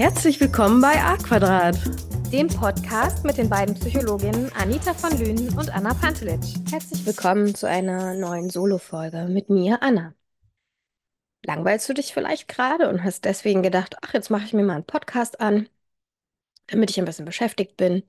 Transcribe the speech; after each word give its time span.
Herzlich 0.00 0.40
willkommen 0.40 0.80
bei 0.80 0.98
A 0.98 1.18
Quadrat, 1.18 1.76
dem 2.32 2.48
Podcast 2.48 3.22
mit 3.22 3.36
den 3.36 3.50
beiden 3.50 3.74
Psychologinnen 3.74 4.50
Anita 4.54 4.94
von 4.94 5.10
Lünen 5.18 5.50
und 5.58 5.68
Anna 5.68 5.92
Pantelitsch. 5.92 6.54
Herzlich 6.70 7.04
willkommen 7.04 7.54
zu 7.54 7.68
einer 7.68 8.14
neuen 8.14 8.48
Solo-Folge 8.48 9.26
mit 9.28 9.50
mir, 9.50 9.82
Anna. 9.82 10.14
Langweilst 11.44 11.86
du 11.86 11.92
dich 11.92 12.14
vielleicht 12.14 12.48
gerade 12.48 12.88
und 12.88 13.04
hast 13.04 13.26
deswegen 13.26 13.62
gedacht, 13.62 13.94
ach, 14.00 14.14
jetzt 14.14 14.30
mache 14.30 14.46
ich 14.46 14.54
mir 14.54 14.62
mal 14.64 14.76
einen 14.76 14.86
Podcast 14.86 15.38
an, 15.38 15.68
damit 16.68 16.88
ich 16.88 16.98
ein 16.98 17.04
bisschen 17.04 17.26
beschäftigt 17.26 17.76
bin? 17.76 18.02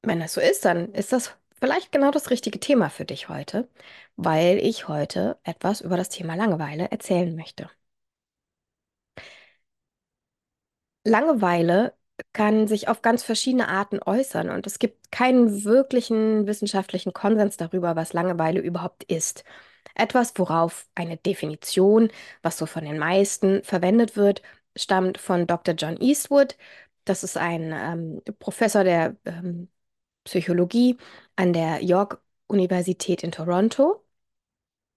Wenn 0.00 0.20
das 0.20 0.32
so 0.32 0.40
ist, 0.40 0.64
dann 0.64 0.90
ist 0.94 1.12
das 1.12 1.36
vielleicht 1.60 1.92
genau 1.92 2.10
das 2.12 2.30
richtige 2.30 2.58
Thema 2.60 2.88
für 2.88 3.04
dich 3.04 3.28
heute, 3.28 3.68
weil 4.16 4.56
ich 4.56 4.88
heute 4.88 5.36
etwas 5.42 5.82
über 5.82 5.98
das 5.98 6.08
Thema 6.08 6.34
Langeweile 6.34 6.90
erzählen 6.90 7.36
möchte. 7.36 7.68
Langeweile 11.08 11.94
kann 12.32 12.66
sich 12.68 12.88
auf 12.88 13.02
ganz 13.02 13.22
verschiedene 13.24 13.68
Arten 13.68 14.00
äußern 14.04 14.50
und 14.50 14.66
es 14.66 14.78
gibt 14.78 15.10
keinen 15.12 15.64
wirklichen 15.64 16.46
wissenschaftlichen 16.46 17.12
Konsens 17.12 17.56
darüber, 17.56 17.96
was 17.96 18.12
Langeweile 18.12 18.60
überhaupt 18.60 19.04
ist. 19.04 19.44
Etwas, 19.94 20.32
worauf 20.36 20.86
eine 20.94 21.16
Definition, 21.16 22.10
was 22.42 22.58
so 22.58 22.66
von 22.66 22.84
den 22.84 22.98
meisten 22.98 23.62
verwendet 23.64 24.16
wird, 24.16 24.42
stammt 24.76 25.18
von 25.18 25.46
Dr. 25.46 25.74
John 25.74 25.96
Eastwood. 26.00 26.56
Das 27.04 27.24
ist 27.24 27.36
ein 27.36 27.72
ähm, 27.72 28.22
Professor 28.38 28.84
der 28.84 29.16
ähm, 29.24 29.68
Psychologie 30.24 30.98
an 31.36 31.52
der 31.52 31.82
York 31.84 32.22
Universität 32.48 33.22
in 33.24 33.32
Toronto, 33.32 34.04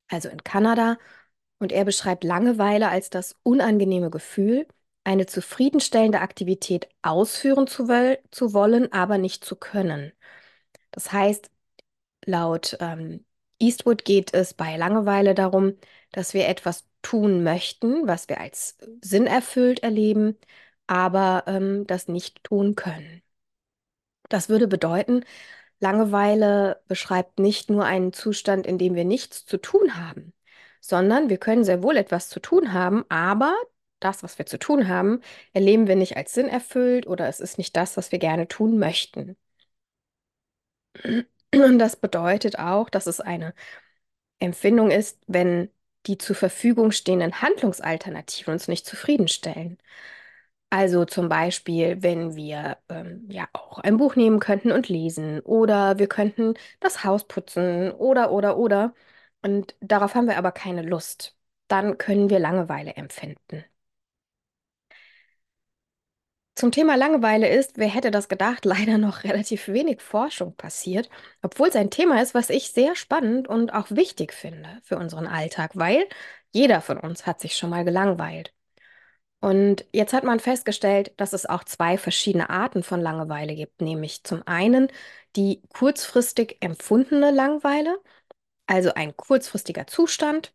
also 0.10 0.30
in 0.30 0.44
Kanada. 0.44 0.98
Und 1.60 1.72
er 1.72 1.86
beschreibt 1.86 2.24
Langeweile 2.24 2.90
als 2.90 3.10
das 3.10 3.38
unangenehme 3.44 4.10
Gefühl, 4.10 4.68
eine 5.04 5.26
zufriedenstellende 5.26 6.22
Aktivität 6.22 6.90
ausführen 7.02 7.68
zu, 7.68 7.86
zu 8.32 8.54
wollen, 8.54 8.92
aber 8.94 9.18
nicht 9.18 9.44
zu 9.46 9.56
können. 9.56 10.12
Das 10.92 11.12
heißt, 11.12 11.52
laut 12.26 12.78
ähm, 12.82 13.26
Eastwood 13.60 14.06
geht 14.06 14.34
es 14.34 14.54
bei 14.54 14.78
Langeweile 14.78 15.36
darum, 15.36 15.78
dass 16.12 16.34
wir 16.34 16.48
etwas 16.48 16.88
tun 17.02 17.44
möchten, 17.44 18.08
was 18.08 18.30
wir 18.30 18.40
als 18.42 18.78
sinnerfüllt 19.02 19.84
erleben, 19.84 20.38
aber 20.88 21.44
ähm, 21.48 21.86
das 21.88 22.08
nicht 22.08 22.44
tun 22.44 22.76
können. 22.76 23.22
Das 24.30 24.50
würde 24.50 24.68
bedeuten, 24.68 25.24
Langeweile 25.80 26.82
beschreibt 26.88 27.40
nicht 27.40 27.70
nur 27.70 27.86
einen 27.86 28.14
Zustand, 28.14 28.68
in 28.68 28.78
dem 28.78 28.96
wir 28.96 29.06
nichts 29.06 29.46
zu 29.46 29.58
tun 29.58 29.98
haben, 29.98 30.34
sondern 30.82 31.30
wir 31.30 31.38
können 31.38 31.64
sehr 31.64 31.84
wohl 31.84 31.98
etwas 31.98 32.30
zu 32.30 32.40
tun 32.40 32.74
haben, 32.74 33.06
aber 33.10 33.56
das, 34.04 34.24
was 34.24 34.38
wir 34.40 34.46
zu 34.46 34.60
tun 34.60 34.88
haben, 34.88 35.22
erleben 35.54 35.88
wir 35.88 35.96
nicht 35.96 36.18
als 36.18 36.34
sinnerfüllt 36.34 37.08
oder 37.08 37.28
es 37.28 37.40
ist 37.40 37.58
nicht 37.58 37.76
das, 37.78 37.98
was 37.98 38.12
wir 38.12 38.20
gerne 38.20 38.48
tun 38.48 38.78
möchten. 38.80 39.38
Und 41.54 41.80
das 41.80 41.96
bedeutet 41.96 42.60
auch, 42.60 42.90
dass 42.90 43.08
es 43.08 43.20
eine 43.20 43.54
Empfindung 44.40 44.92
ist, 44.92 45.20
wenn 45.28 45.70
die 46.08 46.18
zur 46.18 46.36
Verfügung 46.36 46.92
stehenden 46.92 47.42
Handlungsalternativen 47.42 48.54
uns 48.54 48.68
nicht 48.68 48.86
zufriedenstellen. 48.88 49.78
Also 50.70 51.06
zum 51.06 51.30
Beispiel, 51.30 52.02
wenn 52.04 52.36
wir 52.36 52.78
ähm, 52.90 53.28
ja 53.30 53.48
auch 53.54 53.80
ein 53.80 53.98
Buch 53.98 54.16
nehmen 54.16 54.40
könnten 54.40 54.72
und 54.72 54.90
lesen 54.90 55.42
oder 55.42 56.00
wir 56.00 56.08
könnten 56.08 56.56
das 56.80 57.04
Haus 57.04 57.28
putzen 57.28 57.92
oder 57.94 58.32
oder 58.32 58.58
oder 58.58 58.94
und 59.44 59.76
darauf 59.82 60.16
haben 60.16 60.28
wir 60.28 60.38
aber 60.38 60.52
keine 60.54 60.82
Lust, 60.84 61.38
dann 61.68 61.98
können 61.98 62.30
wir 62.30 62.40
Langeweile 62.40 62.94
empfinden. 62.96 63.66
Zum 66.62 66.72
Thema 66.72 66.96
Langeweile 66.96 67.50
ist, 67.50 67.80
wer 67.80 67.88
hätte 67.88 68.12
das 68.12 68.30
gedacht, 68.30 68.66
leider 68.66 69.00
noch 69.00 69.24
relativ 69.24 69.68
wenig 69.68 70.00
Forschung 70.00 70.56
passiert, 70.56 71.10
obwohl 71.42 71.70
es 71.70 71.76
ein 71.76 71.90
Thema 71.90 72.22
ist, 72.22 72.36
was 72.36 72.52
ich 72.52 72.70
sehr 72.70 72.96
spannend 72.96 73.48
und 73.48 73.74
auch 73.74 73.90
wichtig 73.90 74.32
finde 74.32 74.70
für 74.84 74.98
unseren 74.98 75.26
Alltag, 75.26 75.72
weil 75.74 76.08
jeder 76.52 76.82
von 76.82 77.00
uns 77.00 77.26
hat 77.26 77.42
sich 77.42 77.58
schon 77.58 77.72
mal 77.72 77.84
gelangweilt. 77.84 78.54
Und 79.40 79.86
jetzt 79.92 80.14
hat 80.14 80.24
man 80.24 80.40
festgestellt, 80.40 81.14
dass 81.18 81.34
es 81.34 81.48
auch 81.48 81.64
zwei 81.64 81.98
verschiedene 81.98 82.52
Arten 82.52 82.84
von 82.84 83.02
Langeweile 83.02 83.56
gibt, 83.56 83.82
nämlich 83.82 84.24
zum 84.24 84.46
einen 84.46 84.90
die 85.36 85.64
kurzfristig 85.74 86.58
empfundene 86.60 87.32
Langeweile, 87.32 87.98
also 88.68 88.94
ein 88.94 89.18
kurzfristiger 89.18 89.88
Zustand. 89.88 90.54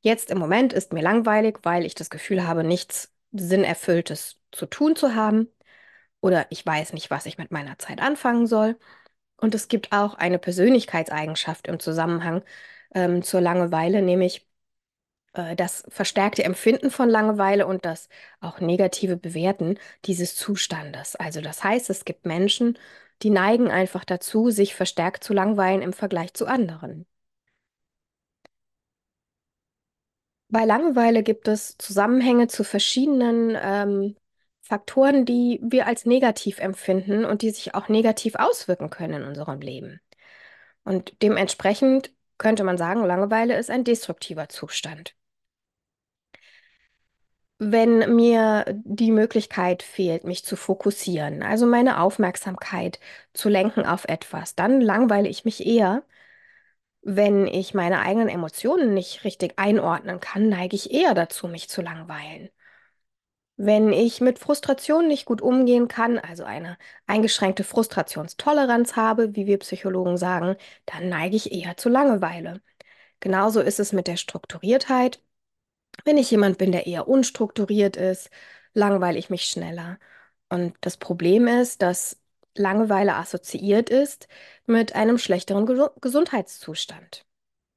Jetzt 0.00 0.32
im 0.32 0.38
Moment 0.38 0.72
ist 0.72 0.92
mir 0.92 1.02
langweilig, 1.02 1.60
weil 1.62 1.84
ich 1.84 1.94
das 1.94 2.10
Gefühl 2.10 2.44
habe, 2.44 2.64
nichts 2.64 3.12
Sinnerfülltes 3.30 4.40
zu 4.54 4.66
tun 4.66 4.96
zu 4.96 5.14
haben 5.14 5.48
oder 6.20 6.46
ich 6.50 6.64
weiß 6.66 6.92
nicht, 6.94 7.10
was 7.10 7.26
ich 7.26 7.38
mit 7.38 7.50
meiner 7.52 7.78
Zeit 7.78 8.00
anfangen 8.00 8.46
soll. 8.46 8.78
Und 9.38 9.54
es 9.54 9.68
gibt 9.68 9.92
auch 9.92 10.14
eine 10.14 10.38
Persönlichkeitseigenschaft 10.38 11.68
im 11.68 11.80
Zusammenhang 11.80 12.42
ähm, 12.94 13.22
zur 13.22 13.40
Langeweile, 13.40 14.02
nämlich 14.02 14.48
äh, 15.34 15.56
das 15.56 15.84
verstärkte 15.88 16.44
Empfinden 16.44 16.90
von 16.90 17.08
Langeweile 17.10 17.66
und 17.66 17.84
das 17.84 18.08
auch 18.40 18.60
negative 18.60 19.16
Bewerten 19.16 19.78
dieses 20.06 20.36
Zustandes. 20.36 21.16
Also 21.16 21.40
das 21.40 21.62
heißt, 21.64 21.90
es 21.90 22.04
gibt 22.04 22.26
Menschen, 22.26 22.78
die 23.22 23.30
neigen 23.30 23.70
einfach 23.70 24.04
dazu, 24.04 24.50
sich 24.50 24.74
verstärkt 24.74 25.24
zu 25.24 25.32
langweilen 25.34 25.82
im 25.82 25.92
Vergleich 25.92 26.34
zu 26.34 26.46
anderen. 26.46 27.06
Bei 30.48 30.64
Langeweile 30.64 31.22
gibt 31.22 31.48
es 31.48 31.76
Zusammenhänge 31.78 32.46
zu 32.48 32.64
verschiedenen 32.64 33.56
ähm, 33.60 34.16
Faktoren, 34.74 35.24
die 35.24 35.60
wir 35.62 35.86
als 35.86 36.04
negativ 36.04 36.58
empfinden 36.58 37.24
und 37.24 37.42
die 37.42 37.50
sich 37.50 37.76
auch 37.76 37.88
negativ 37.88 38.34
auswirken 38.34 38.90
können 38.90 39.22
in 39.22 39.28
unserem 39.28 39.60
Leben. 39.60 40.00
Und 40.82 41.22
dementsprechend 41.22 42.12
könnte 42.38 42.64
man 42.64 42.76
sagen, 42.76 43.04
Langeweile 43.04 43.56
ist 43.56 43.70
ein 43.70 43.84
destruktiver 43.84 44.48
Zustand. 44.48 45.14
Wenn 47.58 48.16
mir 48.16 48.64
die 48.84 49.12
Möglichkeit 49.12 49.84
fehlt, 49.84 50.24
mich 50.24 50.44
zu 50.44 50.56
fokussieren, 50.56 51.44
also 51.44 51.66
meine 51.66 52.00
Aufmerksamkeit 52.00 52.98
zu 53.32 53.48
lenken 53.48 53.86
auf 53.86 54.04
etwas, 54.06 54.56
dann 54.56 54.80
langweile 54.80 55.28
ich 55.28 55.44
mich 55.44 55.64
eher. 55.64 56.02
Wenn 57.02 57.46
ich 57.46 57.74
meine 57.74 58.00
eigenen 58.00 58.28
Emotionen 58.28 58.92
nicht 58.92 59.22
richtig 59.22 59.54
einordnen 59.56 60.18
kann, 60.18 60.48
neige 60.48 60.74
ich 60.74 60.90
eher 60.90 61.14
dazu, 61.14 61.46
mich 61.46 61.68
zu 61.68 61.80
langweilen. 61.80 62.50
Wenn 63.56 63.92
ich 63.92 64.20
mit 64.20 64.38
Frustration 64.40 65.06
nicht 65.06 65.26
gut 65.26 65.40
umgehen 65.40 65.86
kann, 65.88 66.18
also 66.18 66.42
eine 66.44 66.76
eingeschränkte 67.06 67.62
Frustrationstoleranz 67.62 68.96
habe, 68.96 69.36
wie 69.36 69.46
wir 69.46 69.58
Psychologen 69.58 70.16
sagen, 70.16 70.56
dann 70.86 71.08
neige 71.08 71.36
ich 71.36 71.52
eher 71.52 71.76
zu 71.76 71.88
Langeweile. 71.88 72.60
Genauso 73.20 73.60
ist 73.60 73.80
es 73.80 73.92
mit 73.92 74.08
der 74.08 74.16
Strukturiertheit. 74.16 75.22
Wenn 76.04 76.18
ich 76.18 76.30
jemand 76.30 76.58
bin, 76.58 76.72
der 76.72 76.86
eher 76.86 77.08
unstrukturiert 77.08 77.96
ist, 77.96 78.30
langweile 78.74 79.18
ich 79.18 79.30
mich 79.30 79.46
schneller. 79.46 79.98
Und 80.48 80.76
das 80.82 80.96
Problem 80.96 81.46
ist, 81.48 81.82
dass 81.82 82.20
Langeweile 82.56 83.14
assoziiert 83.16 83.90
ist 83.90 84.28
mit 84.66 84.94
einem 84.94 85.18
schlechteren 85.18 85.66
Gesundheitszustand. 86.00 87.26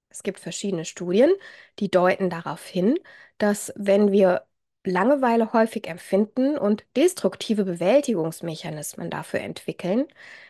Es 0.09 0.23
gibt 0.23 0.39
verschiedene 0.39 0.85
Studien, 0.85 1.31
die 1.79 1.91
deuten 1.91 2.29
darauf 2.29 2.65
hin, 2.65 2.99
dass 3.37 3.73
wenn 3.75 4.11
wir 4.11 4.46
Langeweile 4.87 5.53
häufig 5.53 5.87
empfinden 5.87 6.57
und 6.57 6.85
destruktive 6.95 7.65
Bewältigungsmechanismen 7.65 9.09
dafür 9.09 9.41
entwickeln, 9.41 10.05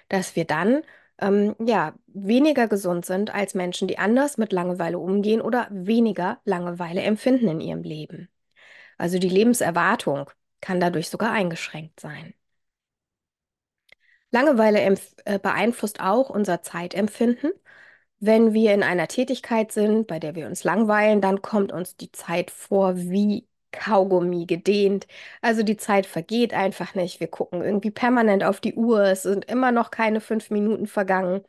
dass 0.10 0.36
wir 0.36 0.46
dann 0.46 0.84
ähm, 1.20 1.56
ja, 1.60 1.96
weniger 2.08 2.68
gesund 2.68 3.06
sind 3.06 3.34
als 3.34 3.54
Menschen, 3.56 3.88
die 3.88 3.98
anders 3.98 4.38
mit 4.38 4.52
Langeweile 4.54 5.00
umgehen 5.00 5.42
oder 5.42 5.68
weniger 5.72 6.40
Langeweile 6.46 7.02
empfinden 7.02 7.48
in 7.50 7.62
ihrem 7.62 7.84
Leben. 7.84 8.30
Also 8.98 9.20
die 9.20 9.30
Lebenserwartung 9.30 10.30
kann 10.62 10.80
dadurch 10.80 11.10
sogar 11.10 11.32
eingeschränkt 11.32 12.00
sein. 12.00 12.34
Langeweile 14.32 14.80
äh, 15.26 15.40
beeinflusst 15.40 16.02
auch 16.02 16.30
unser 16.30 16.62
Zeitempfinden. 16.62 17.52
Wenn 18.20 18.54
wir 18.54 18.74
in 18.74 18.84
einer 18.84 19.08
Tätigkeit 19.08 19.72
sind, 19.72 20.08
bei 20.08 20.20
der 20.20 20.36
wir 20.36 20.48
uns 20.48 20.64
langweilen, 20.64 21.22
dann 21.22 21.42
kommt 21.42 21.72
uns 21.72 21.98
die 21.98 22.12
Zeit 22.12 22.52
vor 22.52 22.98
wie 22.98 23.48
Kaugummi 23.72 24.46
gedehnt. 24.46 25.08
Also 25.42 25.64
die 25.64 25.78
Zeit 25.78 26.06
vergeht 26.06 26.54
einfach 26.54 26.96
nicht. 26.96 27.20
Wir 27.20 27.28
gucken 27.28 27.62
irgendwie 27.64 27.92
permanent 27.92 28.44
auf 28.44 28.60
die 28.62 28.76
Uhr. 28.76 29.04
Es 29.04 29.24
sind 29.24 29.46
immer 29.46 29.72
noch 29.72 29.92
keine 29.92 30.22
fünf 30.22 30.50
Minuten 30.50 30.88
vergangen. 30.88 31.42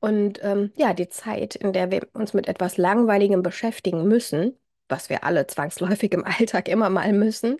Und 0.00 0.40
ähm, 0.42 0.72
ja, 0.76 0.94
die 0.94 1.08
Zeit, 1.08 1.56
in 1.56 1.72
der 1.72 1.90
wir 1.90 2.08
uns 2.12 2.32
mit 2.34 2.46
etwas 2.48 2.76
Langweiligem 2.76 3.42
beschäftigen 3.42 4.06
müssen, 4.06 4.56
was 4.88 5.08
wir 5.10 5.24
alle 5.24 5.46
zwangsläufig 5.46 6.12
im 6.12 6.24
Alltag 6.26 6.68
immer 6.68 6.88
mal 6.90 7.12
müssen, 7.12 7.56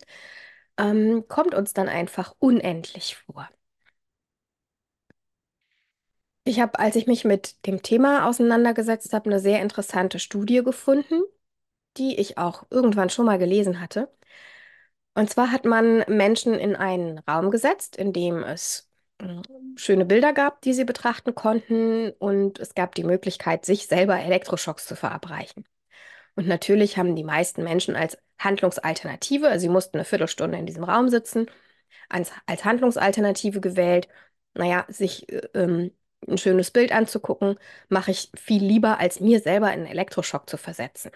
ähm, 0.79 1.27
kommt 1.29 1.55
uns 1.55 1.73
dann 1.75 1.89
einfach 1.89 2.35
unendlich 2.39 3.17
vor. 3.17 3.49
Ich 6.45 6.61
habe, 6.61 6.79
als 6.79 6.97
ich 6.97 7.07
mich 7.07 7.25
mit 7.25 7.67
dem 7.67 7.83
Thema 7.83 8.27
auseinandergesetzt 8.27 9.13
habe, 9.13 9.31
eine 9.31 9.39
sehr 9.41 9.61
interessante 9.61 10.19
Studie 10.19 10.63
gefunden, 10.65 11.23
die 11.97 12.19
ich 12.19 12.39
auch 12.39 12.67
irgendwann 12.71 13.11
schon 13.11 13.27
mal 13.27 13.39
gelesen 13.39 13.81
hatte. 13.81 14.09
Und 15.15 15.31
zwar 15.31 15.51
hat 15.51 15.65
man 15.65 16.05
Menschen 16.09 16.55
in 16.55 16.77
einen 16.77 17.19
Raum 17.21 17.51
gesetzt, 17.51 17.97
in 17.97 18.13
dem 18.13 18.43
es 18.45 18.89
mm, 19.21 19.41
schöne 19.77 20.05
Bilder 20.05 20.33
gab, 20.33 20.63
die 20.63 20.73
sie 20.75 20.85
betrachten 20.85 21.35
konnten, 21.35 22.11
und 22.19 22.59
es 22.61 22.75
gab 22.75 22.95
die 22.95 23.05
Möglichkeit, 23.05 23.65
sich 23.65 23.87
selber 23.89 24.19
Elektroschocks 24.19 24.87
zu 24.87 24.95
verabreichen. 24.97 25.65
Und 26.37 26.47
natürlich 26.49 26.99
haben 26.99 27.17
die 27.17 27.25
meisten 27.25 27.65
Menschen 27.65 27.97
als 27.97 28.19
Handlungsalternative, 28.39 29.49
also 29.49 29.63
sie 29.63 29.69
mussten 29.69 29.97
eine 29.99 30.05
Viertelstunde 30.05 30.59
in 30.59 30.67
diesem 30.67 30.85
Raum 30.85 31.09
sitzen, 31.09 31.47
als, 32.09 32.33
als 32.47 32.65
Handlungsalternative 32.65 33.61
gewählt, 33.61 34.09
naja, 34.55 34.87
sich 34.89 35.29
äh, 35.33 35.49
ähm, 35.55 35.93
ein 36.29 36.39
schönes 36.39 36.71
Bild 36.71 36.93
anzugucken, 36.93 37.59
mache 37.89 38.11
ich 38.13 38.31
viel 38.37 38.63
lieber, 38.65 38.99
als 39.01 39.21
mir 39.21 39.41
selber 39.41 39.69
in 39.69 39.81
einen 39.81 39.87
Elektroschock 39.87 40.49
zu 40.49 40.57
versetzen. 40.57 41.11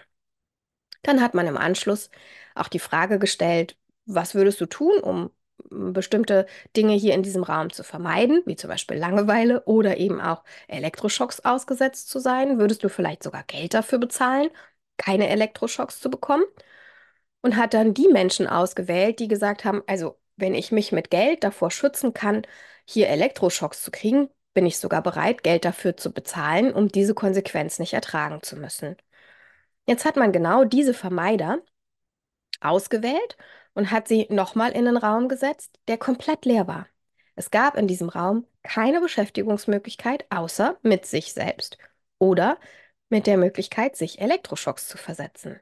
Dann 1.03 1.21
hat 1.21 1.33
man 1.33 1.47
im 1.47 1.57
Anschluss 1.57 2.09
auch 2.55 2.67
die 2.67 2.79
Frage 2.79 3.19
gestellt, 3.19 3.77
was 4.05 4.35
würdest 4.35 4.59
du 4.61 4.65
tun, 4.65 4.99
um 4.99 5.31
bestimmte 5.69 6.45
Dinge 6.75 6.93
hier 6.93 7.13
in 7.13 7.23
diesem 7.23 7.43
Raum 7.43 7.71
zu 7.71 7.83
vermeiden, 7.83 8.41
wie 8.45 8.55
zum 8.55 8.69
Beispiel 8.69 8.97
Langeweile 8.97 9.63
oder 9.65 9.97
eben 9.97 10.19
auch 10.21 10.43
Elektroschocks 10.67 11.41
ausgesetzt 11.41 12.09
zu 12.09 12.19
sein? 12.19 12.59
Würdest 12.59 12.83
du 12.83 12.89
vielleicht 12.89 13.23
sogar 13.23 13.43
Geld 13.43 13.73
dafür 13.73 13.99
bezahlen, 13.99 14.49
keine 14.97 15.29
Elektroschocks 15.29 15.99
zu 15.99 16.09
bekommen? 16.09 16.43
Und 17.41 17.57
hat 17.57 17.73
dann 17.73 17.93
die 17.93 18.07
Menschen 18.07 18.47
ausgewählt, 18.47 19.19
die 19.19 19.27
gesagt 19.27 19.65
haben, 19.65 19.83
also 19.87 20.17
wenn 20.37 20.55
ich 20.55 20.71
mich 20.71 20.91
mit 20.91 21.09
Geld 21.11 21.43
davor 21.43 21.71
schützen 21.71 22.13
kann, 22.13 22.43
hier 22.85 23.09
Elektroschocks 23.09 23.81
zu 23.83 23.91
kriegen, 23.91 24.29
bin 24.53 24.65
ich 24.65 24.77
sogar 24.77 25.01
bereit, 25.03 25.43
Geld 25.43 25.65
dafür 25.65 25.97
zu 25.97 26.11
bezahlen, 26.13 26.73
um 26.73 26.87
diese 26.89 27.13
Konsequenz 27.13 27.79
nicht 27.79 27.93
ertragen 27.93 28.41
zu 28.43 28.55
müssen. 28.55 28.95
Jetzt 29.85 30.05
hat 30.05 30.15
man 30.15 30.31
genau 30.31 30.63
diese 30.63 30.93
Vermeider 30.93 31.61
ausgewählt 32.61 33.37
und 33.73 33.91
hat 33.91 34.07
sie 34.07 34.27
nochmal 34.29 34.71
in 34.71 34.87
einen 34.87 34.97
Raum 34.97 35.27
gesetzt, 35.27 35.79
der 35.87 35.97
komplett 35.97 36.45
leer 36.45 36.67
war. 36.67 36.87
Es 37.35 37.51
gab 37.51 37.75
in 37.75 37.87
diesem 37.87 38.09
Raum 38.09 38.45
keine 38.63 39.01
Beschäftigungsmöglichkeit 39.01 40.25
außer 40.29 40.77
mit 40.83 41.05
sich 41.05 41.33
selbst 41.33 41.77
oder 42.19 42.57
mit 43.09 43.27
der 43.27 43.37
Möglichkeit, 43.37 43.95
sich 43.95 44.21
Elektroschocks 44.21 44.87
zu 44.87 44.97
versetzen. 44.97 45.59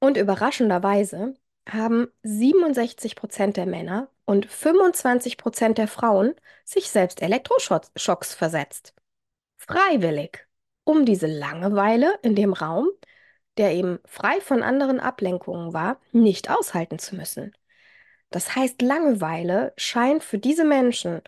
Und 0.00 0.16
überraschenderweise 0.16 1.34
haben 1.68 2.08
67 2.22 3.16
Prozent 3.16 3.56
der 3.56 3.66
Männer 3.66 4.10
und 4.24 4.46
25 4.46 5.36
Prozent 5.36 5.78
der 5.78 5.88
Frauen 5.88 6.34
sich 6.64 6.90
selbst 6.90 7.22
Elektroschocks 7.22 8.34
versetzt. 8.34 8.94
Freiwillig, 9.56 10.45
um 10.86 11.04
diese 11.04 11.26
Langeweile 11.26 12.18
in 12.22 12.34
dem 12.34 12.52
Raum, 12.54 12.88
der 13.58 13.72
eben 13.74 13.98
frei 14.06 14.40
von 14.40 14.62
anderen 14.62 15.00
Ablenkungen 15.00 15.72
war, 15.74 16.00
nicht 16.12 16.50
aushalten 16.50 16.98
zu 16.98 17.16
müssen. 17.16 17.54
Das 18.30 18.56
heißt, 18.56 18.82
Langeweile 18.82 19.72
scheint 19.76 20.22
für 20.24 20.38
diese 20.38 20.64
Menschen 20.64 21.22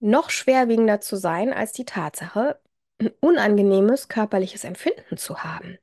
noch 0.00 0.30
schwerwiegender 0.30 1.00
zu 1.00 1.16
sein 1.16 1.52
als 1.52 1.72
die 1.72 1.84
Tatsache, 1.84 2.60
ein 3.00 3.10
unangenehmes 3.20 4.08
körperliches 4.08 4.64
Empfinden 4.64 5.16
zu 5.16 5.42
haben. 5.44 5.78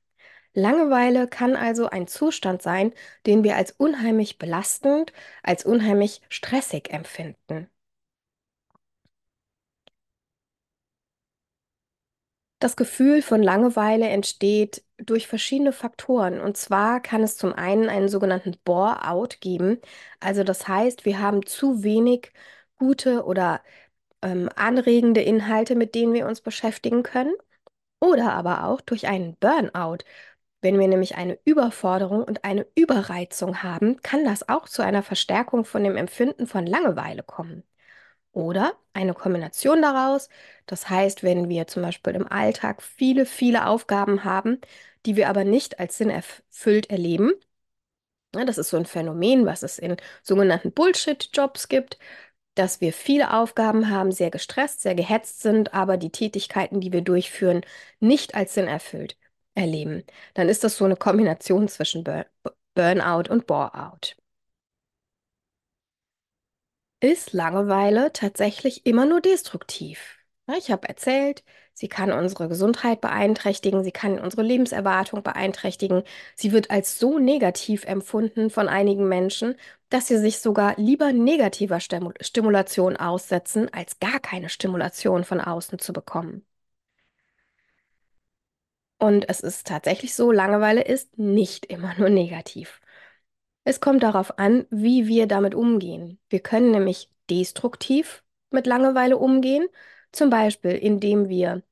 Langeweile 0.54 1.28
kann 1.28 1.56
also 1.56 1.90
ein 1.90 2.08
Zustand 2.08 2.62
sein, 2.62 2.94
den 3.26 3.44
wir 3.44 3.58
als 3.58 3.72
unheimlich 3.72 4.38
belastend, 4.38 5.14
als 5.44 5.66
unheimlich 5.66 6.22
stressig 6.30 6.92
empfinden. 6.92 7.70
Das 12.64 12.78
Gefühl 12.78 13.22
von 13.22 13.44
Langeweile 13.44 14.08
entsteht 14.08 14.86
durch 14.98 15.28
verschiedene 15.28 15.74
Faktoren. 15.74 16.40
Und 16.40 16.56
zwar 16.56 17.02
kann 17.02 17.22
es 17.22 17.36
zum 17.36 17.52
einen 17.52 17.90
einen 17.90 18.08
sogenannten 18.08 18.56
Bore-out 18.64 19.42
geben. 19.42 19.82
Also 20.22 20.46
das 20.46 20.66
heißt, 20.70 21.04
wir 21.04 21.20
haben 21.20 21.46
zu 21.46 21.84
wenig 21.84 22.32
gute 22.78 23.26
oder 23.26 23.62
ähm, 24.22 24.50
anregende 24.56 25.22
Inhalte, 25.22 25.76
mit 25.76 25.94
denen 25.96 26.14
wir 26.14 26.26
uns 26.26 26.40
beschäftigen 26.40 27.04
können. 27.04 27.34
Oder 28.02 28.34
aber 28.34 28.66
auch 28.66 28.82
durch 28.82 29.08
einen 29.08 29.36
Burnout. 29.38 30.06
Wenn 30.62 30.80
wir 30.80 30.88
nämlich 30.88 31.16
eine 31.18 31.40
Überforderung 31.46 32.24
und 32.24 32.46
eine 32.46 32.68
Überreizung 32.76 33.64
haben, 33.64 34.02
kann 34.04 34.26
das 34.26 34.50
auch 34.50 34.70
zu 34.70 34.84
einer 34.84 35.04
Verstärkung 35.04 35.66
von 35.66 35.84
dem 35.84 35.98
Empfinden 35.98 36.48
von 36.48 36.66
Langeweile 36.68 37.24
kommen. 37.24 37.64
Oder 38.34 38.74
eine 38.94 39.14
Kombination 39.14 39.82
daraus. 39.82 40.30
Das 40.66 40.90
heißt, 40.90 41.24
wenn 41.24 41.50
wir 41.50 41.68
zum 41.68 41.84
Beispiel 41.84 42.16
im 42.16 42.28
Alltag 42.32 42.82
viele, 42.84 43.26
viele 43.26 43.68
Aufgaben 43.68 44.24
haben, 44.26 44.60
die 45.06 45.16
wir 45.16 45.30
aber 45.30 45.44
nicht 45.46 45.80
als 45.80 45.98
sinnerfüllt 45.98 46.90
erleben. 46.90 47.34
Ja, 48.36 48.46
das 48.46 48.58
ist 48.58 48.70
so 48.70 48.78
ein 48.78 48.86
Phänomen, 48.86 49.46
was 49.46 49.62
es 49.64 49.78
in 49.78 49.96
sogenannten 50.24 50.72
Bullshit-Jobs 50.72 51.68
gibt, 51.70 52.00
dass 52.56 52.82
wir 52.82 52.94
viele 52.94 53.34
Aufgaben 53.34 53.90
haben, 53.90 54.12
sehr 54.14 54.32
gestresst, 54.32 54.82
sehr 54.82 54.96
gehetzt 54.96 55.42
sind, 55.42 55.74
aber 55.74 55.98
die 55.98 56.12
Tätigkeiten, 56.12 56.82
die 56.82 56.94
wir 56.94 57.02
durchführen, 57.02 57.62
nicht 58.00 58.36
als 58.36 58.56
sinnerfüllt 58.56 59.18
erleben. 59.56 60.06
Dann 60.36 60.50
ist 60.50 60.64
das 60.64 60.78
so 60.78 60.86
eine 60.86 60.96
Kombination 60.98 61.68
zwischen 61.68 62.04
Bur 62.06 62.26
Burnout 62.76 63.30
und 63.32 63.48
Bore-out. 63.48 64.18
Ist 67.04 67.34
Langeweile 67.34 68.14
tatsächlich 68.14 68.86
immer 68.86 69.06
nur 69.06 69.20
destruktiv? 69.20 70.18
Ich 70.58 70.72
habe 70.72 70.88
erzählt, 70.88 71.44
sie 71.74 71.88
kann 71.90 72.12
unsere 72.14 72.48
Gesundheit 72.48 73.02
beeinträchtigen, 73.02 73.84
sie 73.84 73.92
kann 73.92 74.20
unsere 74.20 74.42
Lebenserwartung 74.42 75.22
beeinträchtigen. 75.22 76.04
Sie 76.36 76.52
wird 76.54 76.72
als 76.72 77.00
so 77.00 77.20
negativ 77.20 77.84
empfunden 77.86 78.50
von 78.50 78.70
einigen 78.70 79.08
Menschen, 79.10 79.56
dass 79.90 80.08
sie 80.08 80.18
sich 80.18 80.40
sogar 80.40 80.76
lieber 80.78 81.12
negativer 81.12 81.80
Stimulation 81.82 82.96
aussetzen, 82.96 83.68
als 83.74 84.00
gar 84.00 84.20
keine 84.22 84.48
Stimulation 84.50 85.26
von 85.26 85.42
außen 85.42 85.80
zu 85.80 85.92
bekommen. 85.94 86.46
Und 88.98 89.30
es 89.30 89.40
ist 89.42 89.68
tatsächlich 89.68 90.16
so, 90.16 90.32
Langeweile 90.32 90.82
ist 90.84 91.18
nicht 91.20 91.66
immer 91.68 91.94
nur 92.00 92.10
negativ. 92.10 92.80
Es 93.66 93.80
kommt 93.82 94.04
darauf 94.04 94.38
an, 94.40 94.66
wie 94.70 95.08
wir 95.08 95.28
damit 95.28 95.54
umgehen. 95.56 96.20
Wir 96.30 96.40
können 96.40 96.72
nämlich 96.72 97.10
destruktiv 97.30 98.24
mit 98.52 98.68
Langeweile 98.68 99.18
umgehen, 99.18 99.68
zum 100.12 100.30
Beispiel 100.30 100.72
indem 100.72 101.30
wir 101.30 101.64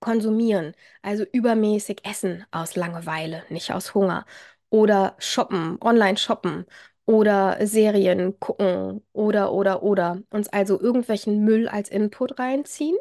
konsumieren, 0.00 0.74
also 1.02 1.24
übermäßig 1.32 2.04
essen 2.04 2.44
aus 2.50 2.76
Langeweile, 2.76 3.44
nicht 3.50 3.72
aus 3.72 3.94
Hunger, 3.94 4.26
oder 4.70 5.14
shoppen, 5.18 5.78
online 5.80 6.16
shoppen 6.16 6.66
oder 7.06 7.58
Serien 7.66 8.38
gucken 8.40 9.02
oder 9.12 9.52
oder 9.52 9.82
oder 9.82 10.22
uns 10.30 10.48
also 10.48 10.80
irgendwelchen 10.80 11.44
Müll 11.44 11.68
als 11.68 11.88
Input 11.90 12.38
reinziehen. 12.38 12.96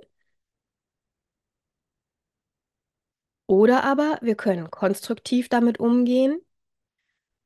Oder 3.48 3.84
aber 3.84 4.18
wir 4.22 4.34
können 4.36 4.72
konstruktiv 4.72 5.48
damit 5.50 5.80
umgehen, 5.80 6.42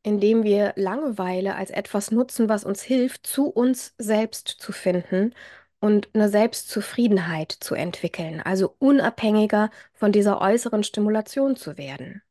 indem 0.05 0.43
wir 0.43 0.73
Langeweile 0.75 1.55
als 1.55 1.71
etwas 1.71 2.11
nutzen, 2.11 2.47
was 2.47 2.63
uns 2.63 2.83
hilft, 2.83 3.25
zu 3.25 3.47
uns 3.49 3.95
selbst 3.97 4.49
zu 4.49 4.71
finden 4.71 5.33
und 5.79 6.09
eine 6.13 6.29
Selbstzufriedenheit 6.29 7.51
zu 7.51 7.73
entwickeln, 7.73 8.39
also 8.39 8.75
unabhängiger 8.77 9.71
von 9.93 10.11
dieser 10.11 10.41
äußeren 10.41 10.83
Stimulation 10.83 11.55
zu 11.55 11.79
werden. 11.79 12.21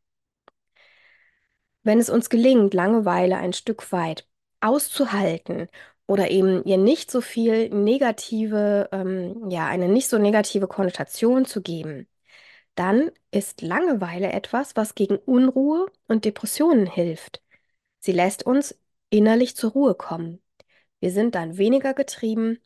Wenn 1.83 1.99
es 1.99 2.11
uns 2.11 2.31
gelingt, 2.31 2.75
Langeweile 2.75 3.39
ein 3.39 3.53
Stück 3.53 3.91
weit 3.93 4.29
auszuhalten 4.61 5.69
oder 6.07 6.31
eben 6.31 6.65
ihr 6.65 6.79
nicht 6.79 7.11
so 7.11 7.21
viel 7.21 7.71
negative, 7.71 8.89
ähm, 8.93 9.51
ja, 9.51 9.67
eine 9.67 9.89
nicht 9.89 10.09
so 10.09 10.19
negative 10.19 10.69
Konnotation 10.69 11.45
zu 11.45 11.61
geben, 11.61 12.07
dann 12.77 13.11
ist 13.33 13.63
Langeweile 13.63 14.33
etwas, 14.33 14.77
was 14.77 14.95
gegen 14.95 15.17
Unruhe 15.17 15.89
und 16.09 16.25
Depressionen 16.25 16.87
hilft. 16.87 17.44
Sie 18.05 18.13
lässt 18.13 18.45
uns 18.45 18.79
innerlich 19.09 19.57
zur 19.57 19.71
Ruhe 19.73 19.95
kommen. 19.95 20.43
Wir 21.01 21.11
sind 21.11 21.35
dann 21.35 21.57
weniger 21.57 21.95
getrieben 21.95 22.59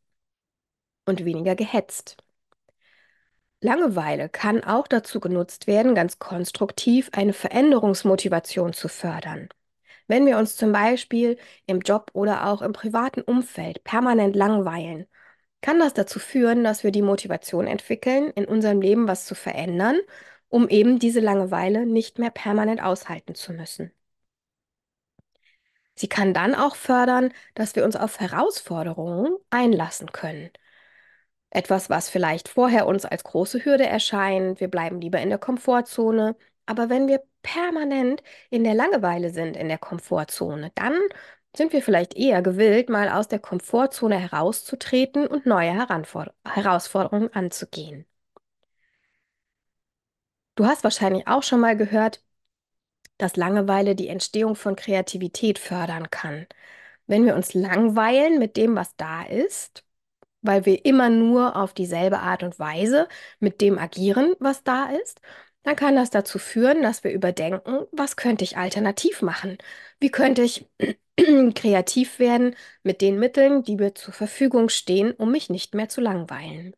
und 1.06 1.24
weniger 1.24 1.54
gehetzt. 1.54 2.16
Langeweile 3.60 4.28
kann 4.28 4.64
auch 4.64 4.88
dazu 4.88 5.20
genutzt 5.20 5.68
werden, 5.68 5.94
ganz 5.94 6.18
konstruktiv 6.18 7.10
eine 7.12 7.32
Veränderungsmotivation 7.32 8.72
zu 8.72 8.88
fördern. 8.88 9.48
Wenn 10.08 10.26
wir 10.26 10.38
uns 10.38 10.56
zum 10.56 10.72
Beispiel 10.72 11.38
im 11.66 11.82
Job 11.82 12.10
oder 12.14 12.48
auch 12.48 12.60
im 12.60 12.72
privaten 12.72 13.20
Umfeld 13.22 13.84
permanent 13.84 14.34
langweilen 14.34 15.06
kann 15.60 15.78
das 15.78 15.94
dazu 15.94 16.18
führen, 16.18 16.64
dass 16.64 16.82
wir 16.82 16.90
die 16.90 17.02
Motivation 17.02 17.68
entwickeln, 17.68 18.30
in 18.30 18.44
unserem 18.44 18.80
Leben 18.80 19.06
was 19.06 19.24
zu 19.26 19.36
verändern, 19.36 19.98
um 20.48 20.68
eben 20.68 20.98
diese 20.98 21.20
Langeweile 21.20 21.86
nicht 21.86 22.18
mehr 22.18 22.30
permanent 22.30 22.82
aushalten 22.82 23.36
zu 23.36 23.52
müssen. 23.52 23.92
Sie 25.98 26.08
kann 26.08 26.32
dann 26.34 26.54
auch 26.54 26.76
fördern, 26.76 27.32
dass 27.54 27.76
wir 27.76 27.84
uns 27.84 27.96
auf 27.96 28.20
Herausforderungen 28.20 29.36
einlassen 29.50 30.12
können. 30.12 30.50
Etwas, 31.50 31.88
was 31.90 32.08
vielleicht 32.10 32.48
vorher 32.48 32.86
uns 32.86 33.04
als 33.04 33.24
große 33.24 33.64
Hürde 33.64 33.86
erscheint, 33.86 34.60
wir 34.60 34.68
bleiben 34.68 35.00
lieber 35.00 35.20
in 35.20 35.28
der 35.30 35.38
Komfortzone, 35.38 36.36
Aber 36.66 36.90
wenn 36.90 37.08
wir 37.08 37.22
permanent 37.42 38.22
in 38.50 38.64
der 38.64 38.74
Langeweile 38.74 39.30
sind, 39.30 39.56
in 39.56 39.68
der 39.68 39.78
Komfortzone, 39.78 40.70
dann 40.74 40.94
sind 41.56 41.72
wir 41.72 41.82
vielleicht 41.82 42.14
eher 42.14 42.42
gewillt, 42.42 42.88
mal 42.90 43.08
aus 43.08 43.28
der 43.28 43.38
Komfortzone 43.38 44.18
herauszutreten 44.18 45.26
und 45.26 45.46
neue 45.46 45.72
Heranfor 45.72 46.32
Herausforderungen 46.44 47.32
anzugehen. 47.32 48.06
Du 50.56 50.66
hast 50.66 50.84
wahrscheinlich 50.84 51.26
auch 51.26 51.42
schon 51.42 51.60
mal 51.60 51.76
gehört, 51.76 52.22
dass 53.18 53.36
Langeweile 53.36 53.94
die 53.94 54.08
Entstehung 54.08 54.54
von 54.56 54.76
Kreativität 54.76 55.58
fördern 55.58 56.10
kann. 56.10 56.46
Wenn 57.06 57.26
wir 57.26 57.34
uns 57.36 57.54
langweilen 57.54 58.38
mit 58.38 58.56
dem, 58.56 58.76
was 58.76 58.96
da 58.96 59.22
ist, 59.24 59.84
weil 60.42 60.66
wir 60.66 60.84
immer 60.84 61.10
nur 61.10 61.56
auf 61.56 61.74
dieselbe 61.74 62.20
Art 62.20 62.42
und 62.42 62.58
Weise 62.58 63.08
mit 63.40 63.60
dem 63.60 63.78
agieren, 63.78 64.34
was 64.40 64.62
da 64.64 64.86
ist, 64.90 65.20
dann 65.64 65.76
kann 65.76 65.96
das 65.96 66.10
dazu 66.10 66.38
führen, 66.38 66.82
dass 66.82 67.04
wir 67.04 67.12
überdenken, 67.12 67.86
was 67.92 68.16
könnte 68.16 68.44
ich 68.44 68.56
alternativ 68.56 69.22
machen? 69.22 69.58
Wie 70.00 70.10
könnte 70.10 70.42
ich 70.42 70.66
kreativ 71.54 72.18
werden 72.18 72.54
mit 72.82 73.00
den 73.02 73.18
Mitteln, 73.18 73.62
die 73.64 73.76
mir 73.76 73.94
zur 73.94 74.14
Verfügung 74.14 74.68
stehen, 74.68 75.12
um 75.12 75.32
mich 75.32 75.50
nicht 75.50 75.74
mehr 75.74 75.88
zu 75.88 76.00
langweilen? 76.00 76.74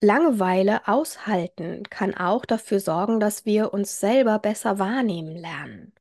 Langeweile 0.00 0.86
aushalten 0.86 1.82
kann 1.90 2.14
auch 2.14 2.44
dafür 2.44 2.78
sorgen, 2.80 3.18
dass 3.20 3.44
wir 3.46 3.72
uns 3.74 3.98
selber 4.00 4.38
besser 4.38 4.78
wahrnehmen 4.78 5.36
lernen. 5.36 5.92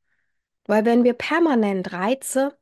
Weil 0.67 0.85
wenn 0.85 1.03
wir 1.03 1.13
permanent 1.13 1.93
Reize, 1.93 2.57